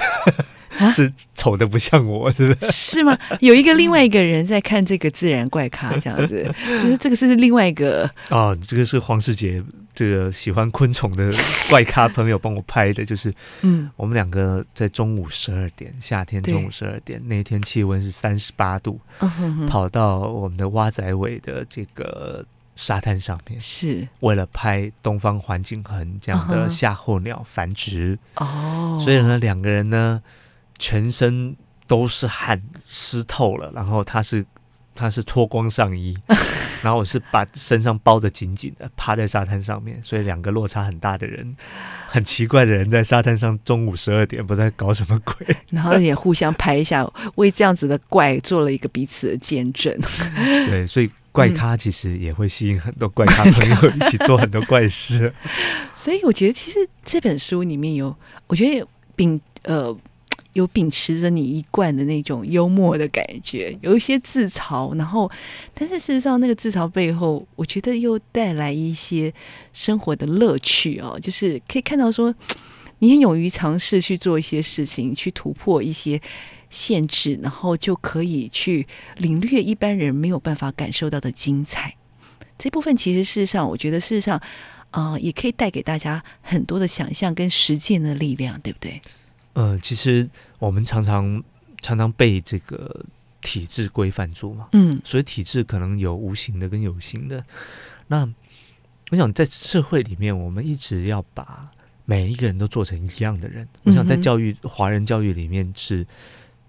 [0.93, 2.71] 是丑的不像我，是不是？
[2.71, 3.17] 是吗？
[3.41, 6.49] 有一个另外一个人在看这个自然怪咖，这样子，
[6.83, 9.61] 就是这个是另外一个哦，这个是黄世杰，
[9.99, 11.29] 这个喜欢昆虫的
[11.69, 13.33] 怪咖朋友帮我拍的，就是
[13.63, 18.97] 嗯，我们两个在中午十二点，夏天中午十二点，对那天气温是三十八度，
[19.67, 22.45] 跑到我们的蛙仔尾的这个
[22.77, 30.21] 沙滩上面，是为了拍东方环境鴴这样的夏候鸟繁殖哦，所以呢，两个人呢。
[30.81, 31.57] 全身
[31.87, 33.69] 都是汗，湿透了。
[33.75, 34.45] 然后他是
[34.99, 36.17] 他是脱光上衣，
[36.83, 39.99] 然后我是把身上包得紧紧的，趴在沙滩上面。
[40.03, 41.55] 所以两个落差很大的人，
[42.07, 45.33] 很奇怪的人在沙滩上，中午十二点不知道搞什么鬼。
[45.71, 49.97] 然后也互相拍一下，为这样子的怪做了一个彼此的见证。
[50.67, 55.33] 对，所以怪咖其实也会吸引很多怪咖朋友一起做很多怪事。
[55.93, 58.13] 所以我觉得，其实这本书里面有，
[58.47, 58.85] 我觉得
[59.15, 59.97] 并呃。
[60.53, 65.29] 有秉持着你一贯的那种幽默的感觉，有一些自嘲，然后，
[65.73, 69.33] 但是事实上，那个自嘲背后，我觉得又带来一些
[69.73, 71.19] 生活的乐趣哦。
[71.21, 72.33] 就是可以看到说，
[72.99, 76.19] 你很勇于尝试去做一些事情，去突破一些
[76.69, 81.95] 限制，然后就可以去领略一般人没有办法感受到的精彩。
[82.57, 84.41] 这部分其实事实上，我觉得事实上，
[84.91, 88.99] 啊、也可以带给大家很多的想象跟实践的力量，对不对？
[89.53, 91.43] 呃，其实我们常常
[91.81, 93.05] 常常被这个
[93.41, 97.43] 体制规范住嘛，嗯，所以体制可能有无形的跟有形的。
[98.07, 98.27] 那
[99.11, 101.67] 我想在社会里面，我们一直要把
[102.05, 103.67] 每一个人都做成一样的人。
[103.83, 106.05] 我想在教育华人教育里面是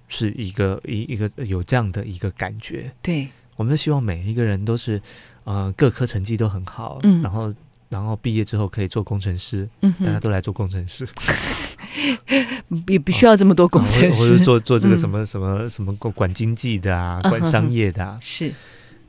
[0.09, 2.93] 是一个一一个有这样的一个感觉。
[3.03, 5.01] 对，我们希望每一个人都是
[5.45, 7.55] 呃各科成绩都很好，嗯，然后
[7.91, 11.07] 然后毕业之后可以做工程师，嗯，大家都来做工程师。
[12.87, 18.17] 也不需要这么多工程师，或者做做这个什么什么什么管经济的啊，管商业的啊。
[18.23, 18.55] 是，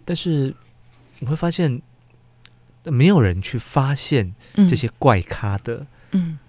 [0.04, 0.54] 但是
[1.20, 1.80] 你会发现，
[2.86, 4.34] 没有人去发现
[4.68, 5.86] 这些怪咖的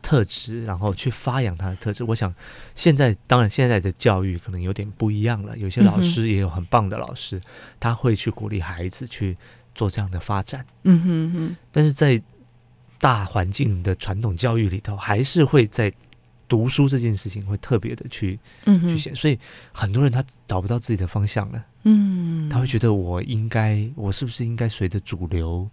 [0.01, 2.03] 特质，然后去发扬他的特质。
[2.03, 2.35] 我想
[2.75, 7.39] 现在当然现在的教育可能有点不一样了，有些老师也有很棒的老师，
[7.79, 9.37] 他会去鼓励孩子去
[9.75, 10.65] 做这样的发展。
[10.85, 11.57] 嗯哼哼。
[11.71, 12.21] 但是在
[12.99, 15.93] 大环境的传统教育里头，还是会在
[16.49, 19.39] 读书这件事情会特别的去嗯去写，所以
[19.73, 21.65] 很多人他找不到自己的方向了。
[21.85, 25.69] 嗯，他会觉得我应该，我是不是应该随着主流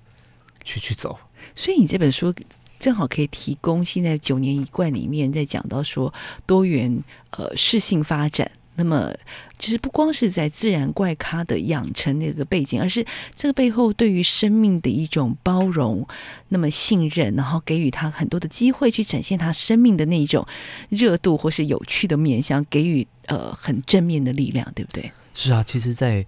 [0.63, 1.19] 去去走？
[1.53, 2.33] 所以你这本书
[2.79, 6.11] 正好可以提供现在九年一贯里面在讲到说
[6.47, 8.49] 多元呃适性发展。
[8.79, 9.13] 那么，
[9.57, 16.07] 其实不光是在自然怪咖的养成那个背景，而是这个背后对于生命的一种包容，
[16.47, 20.47] 那么信任，然后给予他很多的机会去展现他生命的那一种
[20.87, 25.11] 热度或是有趣的面向，给予呃很正面的力量，对不对？
[25.33, 26.23] 是啊，其实在，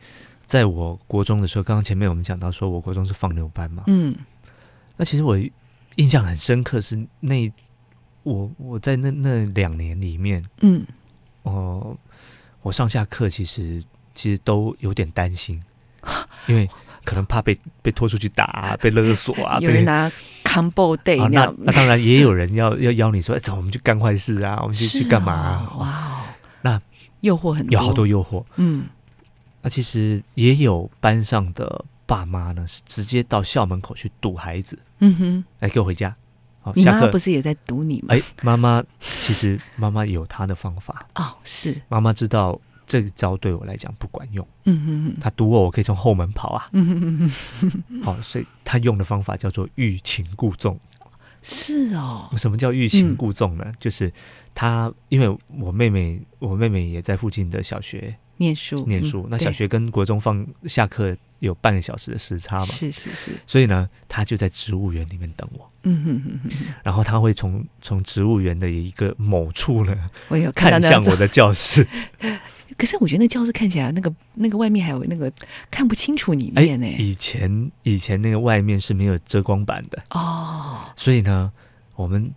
[0.45, 4.13] 在在我国中的时候，刚刚前面我们讲到说，我国中是放牛班嘛，嗯，
[4.97, 5.39] 那其实我
[5.95, 7.49] 印象很深刻是那
[8.23, 10.85] 我我在那那两年里面，嗯，
[11.43, 11.97] 哦、呃，
[12.61, 15.61] 我上下课其实其实都有点担心，
[16.47, 16.69] 因为
[17.03, 20.11] 可能怕被被拖出去打、啊， 被勒索啊，有人拿
[20.43, 25.73] combo day、啊、那那当然也有人要 要邀你说，哎，走，我们去干坏事啊，我们去、哦、去干嘛、啊？
[25.77, 26.21] 哇，
[26.61, 26.81] 那
[27.21, 28.85] 诱惑很多，有好多诱惑，嗯。
[29.63, 34.79] 那、啊、其实也有班上的爸妈呢，是直接到校门口去堵孩子。
[34.97, 36.15] 嗯哼，来给我回家。
[36.61, 38.07] 好，你妈妈不是也在堵你吗？
[38.09, 41.07] 哎，妈妈，其实妈妈有她的方法。
[41.15, 41.81] 哦，是。
[41.89, 44.47] 妈妈知道这招对我来讲不管用。
[44.65, 45.19] 嗯哼哼。
[45.19, 46.69] 她堵我，我可以从后门跑啊。
[46.73, 48.01] 嗯哼哼哼。
[48.03, 50.79] 好，所以她用的方法叫做欲擒故纵。
[51.41, 52.29] 是哦。
[52.37, 53.63] 什么叫欲擒故纵呢？
[53.65, 54.13] 嗯、就是
[54.53, 58.15] 她，因为我妹妹，我妹妹也在附近的小学。
[58.37, 59.27] 念书，念书。
[59.29, 62.65] 那小学跟国中放下课有半个小时的时差嘛？
[62.65, 63.31] 是是是。
[63.45, 65.69] 所以呢，他就在植物园里面等我。
[65.83, 66.65] 嗯哼哼哼。
[66.83, 69.95] 然后他会从从植物园的一个某处呢，
[70.29, 71.85] 我有看，看向我的教室。
[72.77, 75.31] 可是我觉得那教室看起来，那个那个外面还有那个
[75.69, 76.87] 看不清楚里面呢。
[76.97, 80.79] 以前以前那个外面是没有遮光板的哦。
[80.95, 81.51] 所以呢，
[81.95, 82.31] 我们。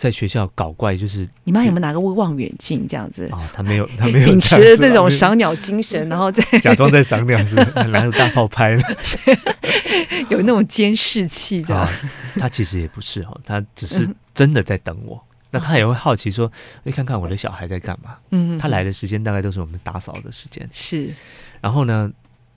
[0.00, 3.50] 在学校搞怪，就是你妈有没有拿个望远镜这样子啊？
[3.52, 7.54] 他没有，他没有 秉持那种赏鸟精神，然后在 假装在赏鸟，是
[7.90, 8.82] 拿着大炮拍的，
[10.30, 11.86] 有那种监视器的。
[12.36, 15.22] 他其实也不是哦，他只是真的在等我。
[15.50, 16.50] 那他也会好奇说
[16.84, 20.66] ：“哎，看看我的小孩在干嘛？”嗯，他来的时间大概都是我们打扫的时间。
[20.72, 21.12] 是，
[21.60, 22.10] 然后呢，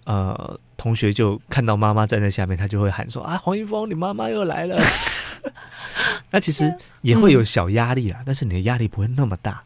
[0.05, 4.79] 呃，同学就看到妈妈站在下面，他就会喊说：“啊，黄一峰，你妈妈又来了。”
[6.31, 9.63] 那其实也会有小压力啦，嗯、但是你的压力不会那么大，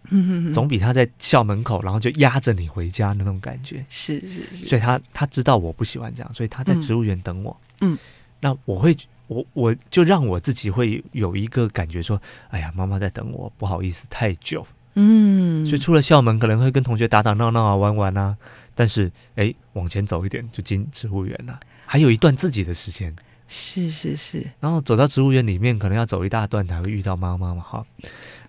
[0.54, 3.86] 总比他在校门口，然后就压着你回家的那种感觉。
[3.90, 7.56] 是是是，所以他他知道我不喜欢这样，所以他在植物园等我。
[7.82, 7.98] 嗯，
[8.42, 8.96] 那我会
[9.28, 14.66] 我我就让我自己会有一个感觉说，哎呀，妈妈在等我，不好意思太久。
[14.96, 18.36] 嗯，所以出了校门可能会跟同学打打闹闹啊，玩玩啊，
[18.76, 23.16] 但是哎，往前走一点就进植物园了，还有一段自己的时间。
[23.48, 27.62] 是是是，然后走到植物园里面，可能要走一大段才会遇到妈妈嘛。
[27.62, 27.86] 哈，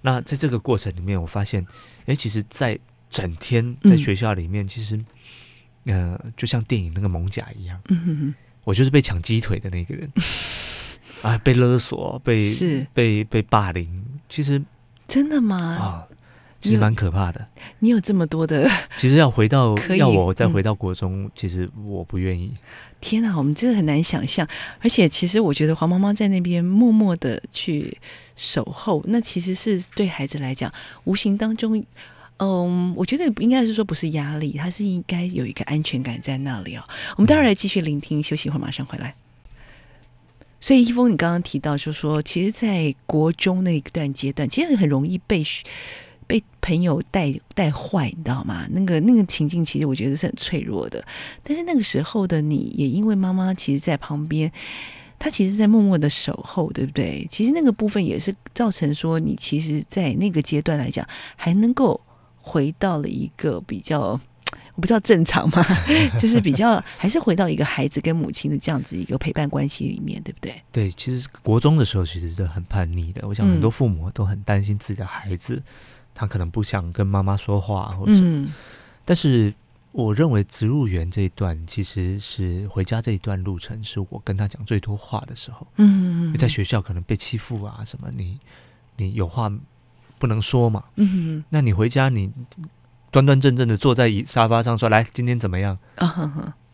[0.02, 1.64] 那在这个过程里面，我发现，
[2.06, 5.04] 哎，其实，在整天在学校里面，嗯、其实，
[5.86, 8.34] 呃，就像电影那个艋舺一样，嗯哼哼，
[8.64, 10.10] 我就是被抢鸡腿的那个人，
[11.22, 12.86] 啊，被勒索，被是。
[12.92, 14.60] 被被霸凌，其实
[15.06, 15.56] 真的吗？
[15.56, 16.16] 啊、哦，
[16.60, 17.46] 其实蛮可怕的。
[17.78, 18.68] 你有这么多的，
[18.98, 22.52] 其实要回到要我再回到国中，嗯、其实我不愿意。
[23.00, 24.46] 天哪，我们真的很难想象。
[24.80, 27.96] 而且，其实我觉得黄妈妈在那边默默的去
[28.34, 30.72] 守候，那其实是对孩子来讲，
[31.04, 31.80] 无形当中，
[32.38, 36.82] 嗯，我觉得应该是说不是压力，他是应该有一个安全感在那里哦。
[37.16, 39.14] 我们待会儿来继续聆听，休息一会儿，马上回来。
[40.60, 45.44] 所以，一峰，你刚刚提到，就是说，其实，在国中那一段阶段，其实很容易被。
[46.28, 48.68] 被朋友带带坏，你知道吗？
[48.70, 51.02] 那个那个情境，其实我觉得是很脆弱的。
[51.42, 54.52] 但是那个时候的你，也因为妈妈其实在旁边，
[55.18, 57.26] 她其实，在默默的守候，对不对？
[57.30, 61.98] 其实那个部分也是造成说，你其实，在那个阶段来讲，还能够
[62.42, 64.00] 回到了一个比较，
[64.74, 65.64] 我不知道正常吗？
[66.20, 70.54] 就是比较，还是回到一个孩子跟母亲的这样子一个陪伴关系里面，对不对？
[70.70, 73.26] 对，其实国中的时候其实是很叛逆的。
[73.26, 75.62] 我想很多父母都很担心自己的孩子。
[76.18, 78.12] 嗯他可能不想跟妈妈说话，或者
[79.04, 79.54] 但是
[79.92, 85.64] 我认为植物园这一段其实是回家这一段路程，是我跟他讲最多话的时候。
[85.76, 88.38] 嗯，嗯嗯在学校可能被欺负啊什么，你
[88.96, 89.48] 你有话
[90.18, 90.82] 不能说嘛。
[90.96, 92.30] 嗯，那你回家你
[93.12, 95.78] 端端正正的坐在椅沙发上说，来，今天怎么样？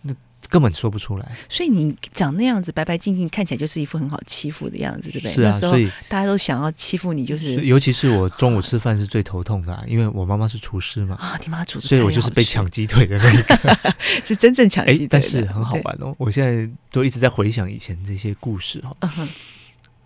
[0.49, 1.37] 根本说不出来。
[1.49, 5.33] 所以你长那样子白白净净，看起来就是一副很好欺负的样子，对不对？
[5.33, 11.17] 是啊，所以大家都想要欺负你，就是尤其是我中午吃饭是最头痛的，啊，因为我妈妈是厨师嘛。
[11.17, 15.09] 啊，你妈煮的，所以我就是被抢鸡腿的那一个， 是真正抢 鸡腿。
[15.09, 18.97] 但是很好玩哦，我现在都一直在回想以前这些故事哦。
[19.01, 19.29] Uh.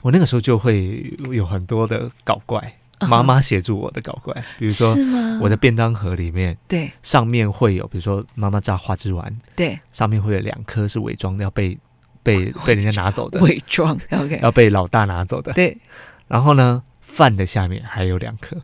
[0.02, 2.78] 我那个时候就会有很多的搞怪。
[3.06, 4.96] 妈妈协助我的搞怪，比如说
[5.40, 11.78] 我的便当盒里面，对，上面会有，比如说妈妈炸花枝丸，对，上面会有两颗是伪装要被
[12.22, 15.76] 被 被人家拿走的，伪装，OK，要被老大拿走的，对。
[16.26, 18.56] 然后呢，饭的下面还有两颗，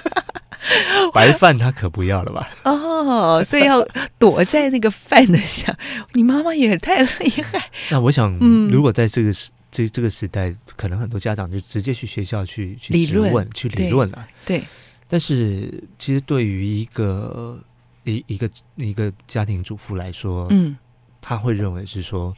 [1.12, 2.48] 白饭他可不要了吧？
[2.64, 3.84] 哦，所以要
[4.18, 5.76] 躲在那个饭的下。
[6.12, 7.70] 你妈妈也太厉害。
[7.90, 8.32] 那我想，
[8.68, 9.50] 如果在这个时。
[9.70, 14.28] 这这个时代，可能很多家长就直接去学校去去质问、理论去理论了。
[14.44, 14.62] 对，
[15.06, 17.58] 但是其实对于一个
[18.04, 20.76] 一一个一个家庭主妇来说，嗯，
[21.20, 22.36] 他会认为是说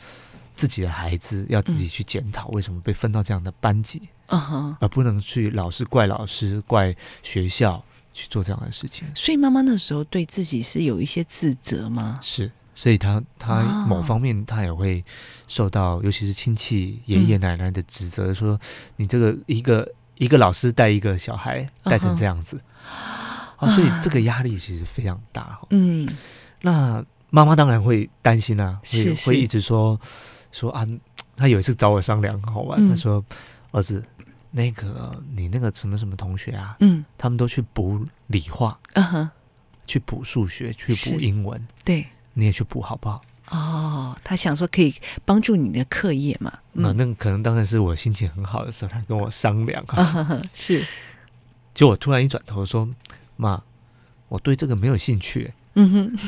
[0.57, 9.07] 自己的孩子要自己去检讨为什么被分到这样的班级，嗯哼，而不能去老是怪老师、怪学校去做这样的事情。
[9.15, 12.21] 所以妈妈那时候对自己是有一些自责吗？
[12.23, 12.51] 是。
[12.83, 15.05] 所以他他某方面他也会
[15.47, 18.61] 受到，尤其是亲戚爷爷奶奶的指责，说
[18.97, 22.61] 你这个一个一个老师带一个小孩带成这样子，
[23.57, 25.61] 啊，所以这个压力其实非常大。
[25.71, 26.09] 嗯，
[26.61, 29.97] 那妈妈当然会担心啊，会会一直说
[30.51, 30.85] 说啊，
[31.37, 33.25] 他有一次找我商量，好吧，他说
[33.71, 34.03] 儿子，
[34.51, 39.31] 那个你那个什么什么同学啊，嗯，他们都去补理化，嗯哼，
[39.87, 42.05] 去补数学，去补英文，对。
[42.35, 43.21] 你也去补好不好？
[43.51, 46.53] 哦，他想说可以帮助你的课业嘛？
[46.73, 50.03] 那可能当然是我心情很好的时候，他跟我商量啊。
[50.03, 50.83] 啊 是，
[51.75, 52.89] 就我突然一转头说
[53.37, 53.63] ：“妈，
[54.29, 56.19] 我对这个没有兴趣。”嗯哼。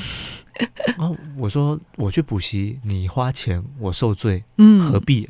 [0.96, 5.28] 然 后我说：“我去补习，你花钱，我受罪，嗯，何必？”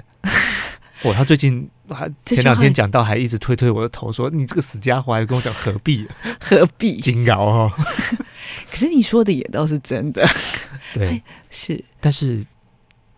[1.05, 6.09] 我、 哦、他最近还前两天讲到，还一直推推我的头，说：“你这个死家伙，还跟我讲何必？
[6.41, 7.01] 何必？
[7.01, 7.73] 惊扰哦！”
[8.75, 10.27] 可是你说的也倒是真的，
[10.93, 11.83] 对， 是。
[12.01, 12.45] 但是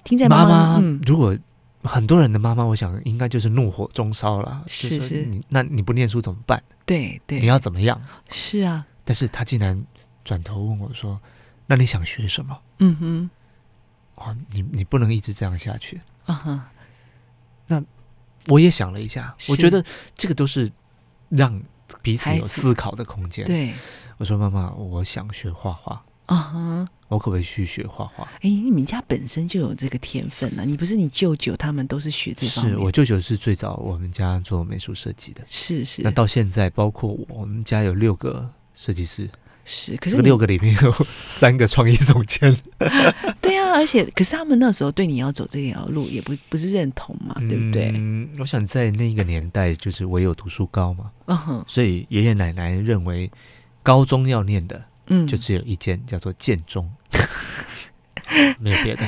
[0.04, 1.34] 听在妈妈，嗯、如果
[1.82, 4.62] 很多人的妈妈，我想应该就是怒火中烧了。
[4.66, 6.62] 是是，你那你不念书怎么办？
[6.84, 7.98] 对对，你要怎么样？
[8.30, 8.86] 是啊。
[9.02, 9.82] 但是他竟然
[10.26, 11.18] 转头问我说
[11.66, 13.30] ：“那你想学什么？”嗯哼，
[14.16, 15.98] 哦，你你不能一直这样下去。
[16.26, 16.60] 啊哈、uh。
[17.66, 17.82] 那
[18.48, 19.82] 我也想了一下，我觉得
[20.14, 20.70] 这个都是
[21.30, 21.58] 让
[22.06, 23.44] 彼此有思考的空间。
[23.44, 23.74] 对，
[24.16, 26.88] 我说妈妈，我想学画画啊，uh huh.
[27.08, 28.22] 我可不可以去学画画？
[28.42, 30.64] 哎，你们家本身就有这个天分呢、啊。
[30.64, 32.74] 你不是你舅舅他们都是学这方面？
[32.74, 36.02] 是我舅舅是最早我们家做美术设计的，是是。
[36.02, 39.28] 那到现在，包括我，我们家有六个设计师。
[39.68, 42.56] 是，可是六个里面有三个创意总监。
[43.42, 47.92] 对啊，而且可是他们那时候对你要走这条路也不不是认同嘛，对不对？
[47.96, 53.28] 嗯，我想在那个年代就是唯有读书高嘛，嗯哼，所以爷爷奶奶认为
[53.82, 56.88] 高中要念的，嗯，就只有一间叫做建中，
[58.60, 59.02] 没有别的。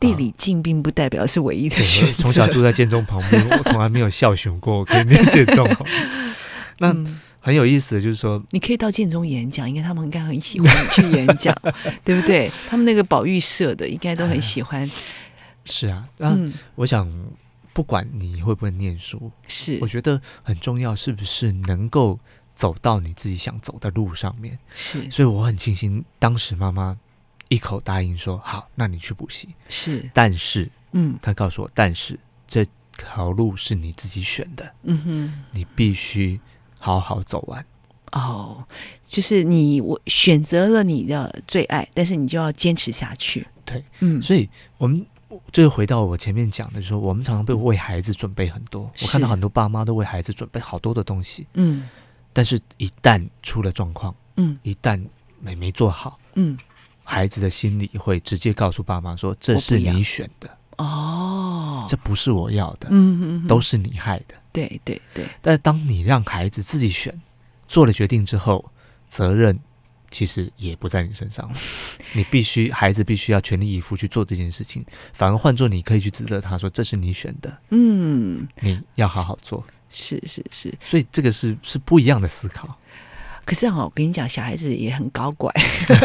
[0.00, 2.22] 地理近并不代表是唯一的选择。
[2.22, 5.68] 从小住在建中旁边，我从来没有校选过，我可以念建中。
[6.80, 6.96] 那。
[7.44, 11.52] 很有意思的就是说，你可以到建中演讲，应该他们应该很喜欢你去演讲，
[12.04, 12.48] 对不对？
[12.68, 14.88] 他们那个保育社的应该都很喜欢。
[15.64, 17.10] 是啊，那、嗯、我想，
[17.72, 22.16] 不管你会不会念书，是我觉得很重要，是不是能够
[22.54, 24.56] 走到你自己想走的路上面？
[24.72, 26.96] 是，所以我很庆幸当时妈妈
[27.48, 29.48] 一口答应说好，那你去补习。
[29.68, 32.16] 是，但是，嗯，她告诉我，但是
[32.46, 32.64] 这
[32.96, 36.38] 条路是你自己选的，嗯哼，你必须。
[36.82, 37.64] 好好走完。
[38.10, 38.62] 哦，
[39.06, 43.46] 就是你我选择了你的最爱，但是你就要坚持下去。
[43.64, 45.06] 对，嗯，所以我们
[45.50, 48.82] 最后回到我前面讲的说，我们常常被为孩子准备很多。
[49.00, 51.88] 我看到很多爸妈都为孩子准备好多的东西，嗯，
[52.34, 55.02] 但是一旦出了状况，嗯，一旦
[55.40, 56.58] 没没做好，嗯，
[57.04, 60.50] 孩子的心里会直接告诉爸妈说：“这是你选的。
[60.76, 67.20] 哦，这不是我要的，嗯哼哼，都是你害的。”对对对，但是当你让孩子自己选，
[67.66, 68.70] 做了决定之后，
[69.08, 69.58] 责任
[70.10, 71.58] 其实也不在你身上了。
[72.14, 74.84] 你必须，孩子必须要全力以赴去做这件事情。
[75.14, 79.64] 反而换做你可以去指责他说：“这是你选的。”嗯，你要好好做。
[79.88, 82.78] 是是是，所以这个是是不一样的思考。
[83.44, 85.52] 可是哈，我跟你讲，小孩子也很搞怪。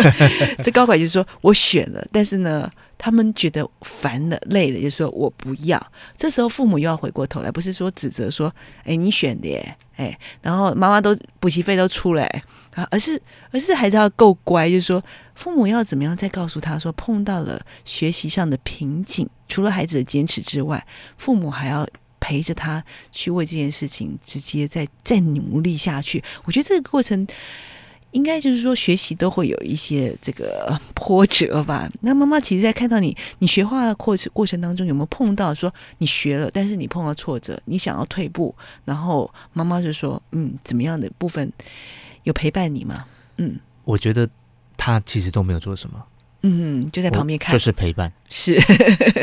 [0.64, 5.92] 这搞怪就是说我选了，但是呢，他们觉得烦了、累了，就说我不要。
[6.16, 12.26] 这时候父母又要回过头来，不是说指责说，哎，你选的耶，哎，然后妈妈都补习费都出来
[12.74, 13.22] 啊，而是
[13.52, 15.04] 而是孩子要够乖，就是说
[15.36, 20.86] 父母要怎么样再告诉他说，碰到了学习上的瓶颈，除了孩子的坚持之外，
[21.18, 21.88] 父母还要。
[22.20, 27.28] 陪着他去为这件事情直接再再努力下去，我觉得这个过程
[28.12, 31.90] 应该就是说学习都会有一些这个波折吧。
[32.02, 38.56] 那妈妈其实，在看到你你学画的过程过程当中，有没有碰到说你学了，但是你碰到挫折，你想要退步，
[38.86, 41.52] 然后妈妈就说嗯，怎么样的部分
[42.24, 43.06] 有陪伴你吗？
[43.36, 44.28] 嗯，我觉得
[44.78, 46.04] 他其实都没有做什么。
[46.50, 48.12] 嗯，就在旁边看，就是陪伴。
[48.30, 48.58] 是，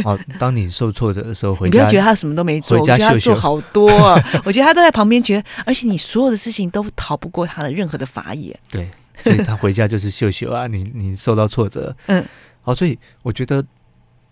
[0.04, 4.22] 哦，当你受挫折的时候，回家你不要觉得他什么都没做，回家秀秀我觉得他做好多啊。
[4.44, 8.58] 我觉得他都在旁边，觉得，而且你所有的事情都逃不过他的任何的法眼。
[8.70, 8.88] 对，
[9.20, 12.24] 所以他回家就是秀秀啊， 你你受到挫折，嗯，
[12.62, 13.64] 好，所以我觉得，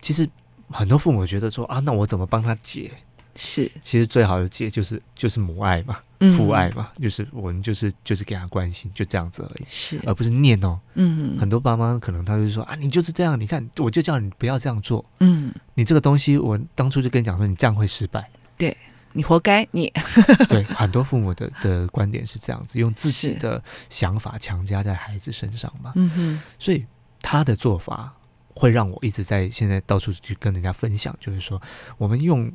[0.01, 0.28] 其实
[0.70, 2.90] 很多父母觉得说啊，那我怎么帮他解？
[3.35, 5.99] 是，其实最好的解就是就是母爱嘛，
[6.37, 10.78] 父爱嘛，嗯、就是我们就是就是给他关心，就这样子而已，是，而不是念哦。
[10.95, 15.03] 嗯，很多爸妈可能他就说啊，你就是这样，你看我就叫你不要这样做。
[15.20, 18.76] 嗯，你这个东西我当初就跟你讲说，你这样会失败，对
[19.14, 19.91] 你活该你。
[20.51, 25.93] 对，很多父母的的观点是这样子，用自己的想法强加在孩子身上嘛。
[25.95, 26.85] 嗯哼，所以
[27.22, 28.14] 他的做法
[28.55, 31.61] 会让我一直在现在到处去跟人家分享，就是说
[31.97, 32.53] 我们用。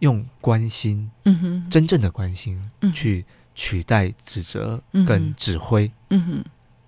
[0.00, 3.24] 用关心，嗯哼，真正的关心，嗯，去
[3.54, 6.44] 取代指责跟指挥，嗯哼，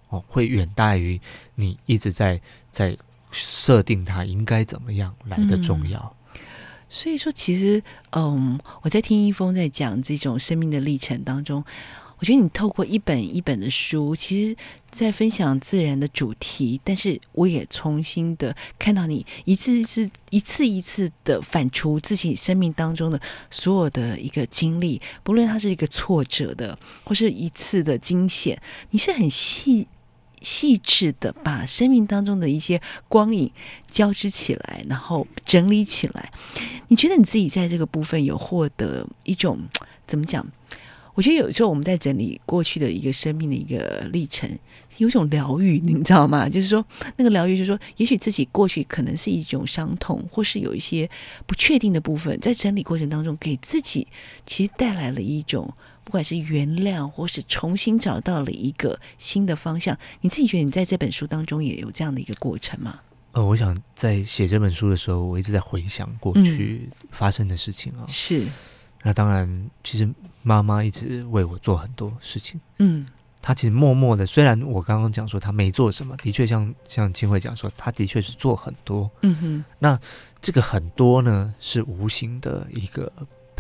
[0.09, 1.19] 哦，会远大于
[1.55, 2.41] 你一直在
[2.71, 2.97] 在
[3.31, 6.15] 设定他应该怎么样来的重要。
[6.35, 6.41] 嗯，
[6.89, 11.65] 所以说，其实，嗯，我在听一峰在讲这种生命的历程当中。
[12.23, 14.57] 我觉得你透过一本一本的书，其实
[14.93, 23.21] 在分享自然的主题，但是我也重新的看到你一次一次、一次一次的反刍自己生命当中的
[23.51, 28.57] 所有的一个经历，不论它是一个挫折的，或是一次的惊险，
[28.91, 29.89] 你是很细
[30.43, 33.51] 细致的把生命当中的一些光影
[33.89, 36.31] 交织起来，然后整理起来。
[36.87, 39.59] 你觉得你自己在这个部分有获得一种
[40.07, 40.47] 怎么讲？
[41.15, 44.49] 我觉得有时候我们在整理过去的一个生命的一个历程，
[44.99, 46.49] 有一种疗愈，你知道吗？
[46.51, 46.85] 就是说，
[47.17, 51.09] 那个疗愈，就是说，也许自己过去可能是一种伤痛，或是有一些
[51.47, 54.07] 不确定的部分，在整理过程当中，给自己
[54.47, 59.97] 其实带来了一种，不管是原谅，或是重新找到了一个新的方向。
[60.23, 63.01] 你自己觉得你在这本书当中也有这样的一个过程吗？
[63.33, 68.47] 呃，我想在写这本书的时候，我一直在回想过去发生的事情啊、哦，是。
[69.03, 70.09] 那当然，其实
[70.43, 72.61] 妈妈一直为我做很多事情。
[72.79, 73.07] 嗯，
[73.41, 79.11] 她其实默默的，虽然我刚刚讲说她没做什么，的确像像金慧讲说，她的确是做很多。
[79.23, 79.99] 嗯哼，那
[80.41, 83.11] 这个很多呢，是无形的一个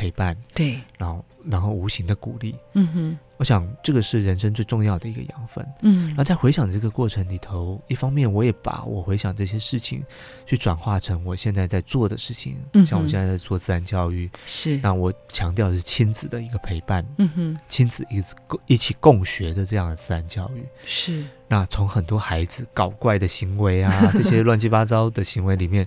[0.03, 0.37] 陪伴。
[0.53, 2.57] 对，然后然后无形的鼓励。
[2.73, 3.19] 嗯哼。
[3.39, 5.67] 我想这个是人生最重要的一个养分。
[5.81, 10.01] 嗯，那在回想这个过程里头，一方面我也把我回想这些事情，
[10.47, 12.57] 去转化成我现在在做的事情。
[12.75, 17.05] 嗯，像我现在在做自然教育，是那我强调的是亲子的一个陪伴。
[17.19, 20.65] 嗯哼，亲子一共一起共学的这样的自然教育。
[20.87, 25.85] 是那从很多孩子搞怪的行为啊， 这些乱七八糟的行为里面，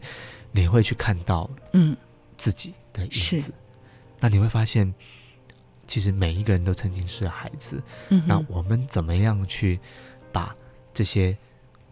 [0.52, 1.96] 你会去看到嗯
[2.38, 3.40] 自己的影子。
[3.40, 3.52] 是
[4.20, 4.94] 那你会发现。
[5.88, 9.80] 其实每一个人都曾经是孩子，嗯、那我们怎么样去
[10.32, 10.56] 把
[10.92, 11.38] 这些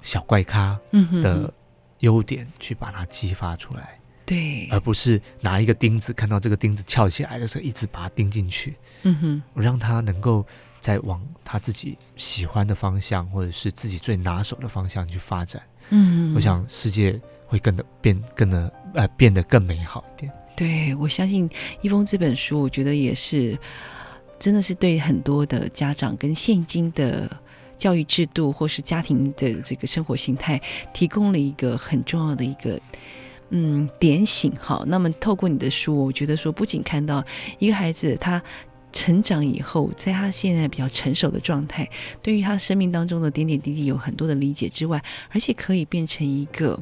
[0.01, 0.79] 小怪咖
[1.21, 1.53] 的
[1.99, 3.99] 优点去把它激发出来？
[4.25, 8.75] 对，而不是拿一个钉子，看到这个钉子翘起来的时候，一直把它钉进去。
[9.03, 10.43] 嗯哼，我让他能够
[10.79, 15.61] 再往他自己喜欢的方向，或者是自己最拿手的方向去发展。
[15.91, 20.33] 嗯哼，我想世界会更的变，更的呃变得更美好一点。
[20.55, 21.49] 对，我相信
[21.81, 23.57] 一封这本书，我觉得也是，
[24.39, 27.29] 真的是对很多的家长跟现今的
[27.75, 30.61] 教育制度或是家庭的这个生活形态，
[30.93, 32.79] 提供了一个很重要的一个
[33.49, 34.53] 嗯点醒。
[34.59, 37.25] 好，那么透过你的书，我觉得说，不仅看到
[37.57, 38.41] 一个孩子他
[38.91, 41.89] 成长以后，在他现在比较成熟的状态，
[42.21, 46.79] 对于他生命当中的点点滴滴有很多的理解之外，而且可以变成一个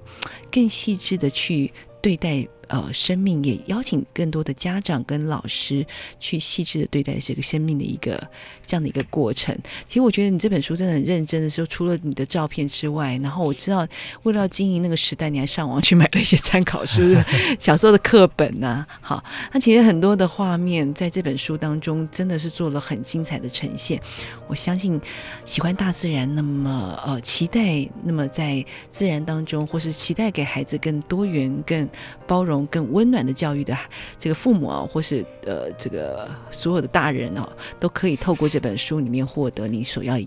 [0.51, 2.45] 更细致的去对待。
[2.72, 5.86] 呃生命，也邀请更多的家长跟老师
[6.19, 8.28] 去细致的对待这个生命的一个
[8.65, 9.55] 这样的一个过程。
[9.88, 13.86] 其实我觉得你这本书真的很认真的时候，除了你的照片之外，然后我知道
[14.24, 17.01] 为了要经营那个时代，你还上网去买了一些参考书、
[17.59, 24.01] 小时候的课本呐、好，那其实很多的画面在这本书当中真的是做了很精彩的呈现。
[24.47, 24.99] 我相信
[25.45, 31.88] 喜欢大自然，那么呃期待，那么在自然当中，或是期待给孩子更多元、更
[32.28, 33.78] 包容、更温暖的教育的
[34.18, 37.47] 这个父母啊，或是呃这个所有的大人啊，
[37.80, 40.20] 都可以透过这本书里面获得你所要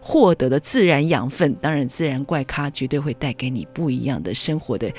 [0.00, 1.54] 获得的自然养分。
[1.56, 4.90] 当然，自然怪咖绝对会带给你不一样的生活的。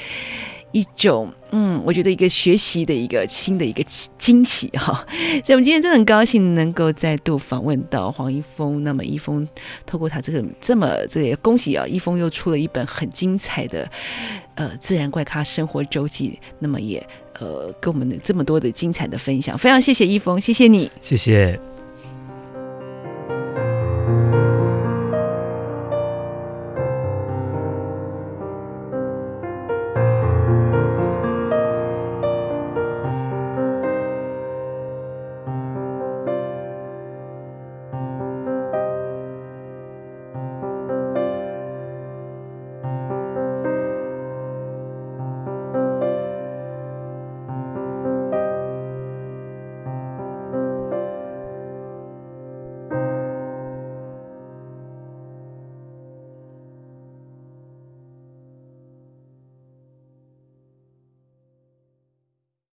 [0.72, 3.84] 一种嗯，我觉得一个学习的一个新的一个
[4.18, 5.06] 惊喜哈，
[5.46, 8.84] 所以我们今天真的很高兴能够再度访问到黄一峰。
[8.84, 9.48] 那么一峰
[9.86, 13.90] 透过他这个这么这个恭喜啊，一峰又出了一本很精彩的
[14.56, 16.38] 呃自然怪咖生活周记。
[16.60, 17.06] 那么也
[17.40, 21.77] 呃跟我们这么多的精彩的分享，非常谢谢一峰，谢谢你，谢谢。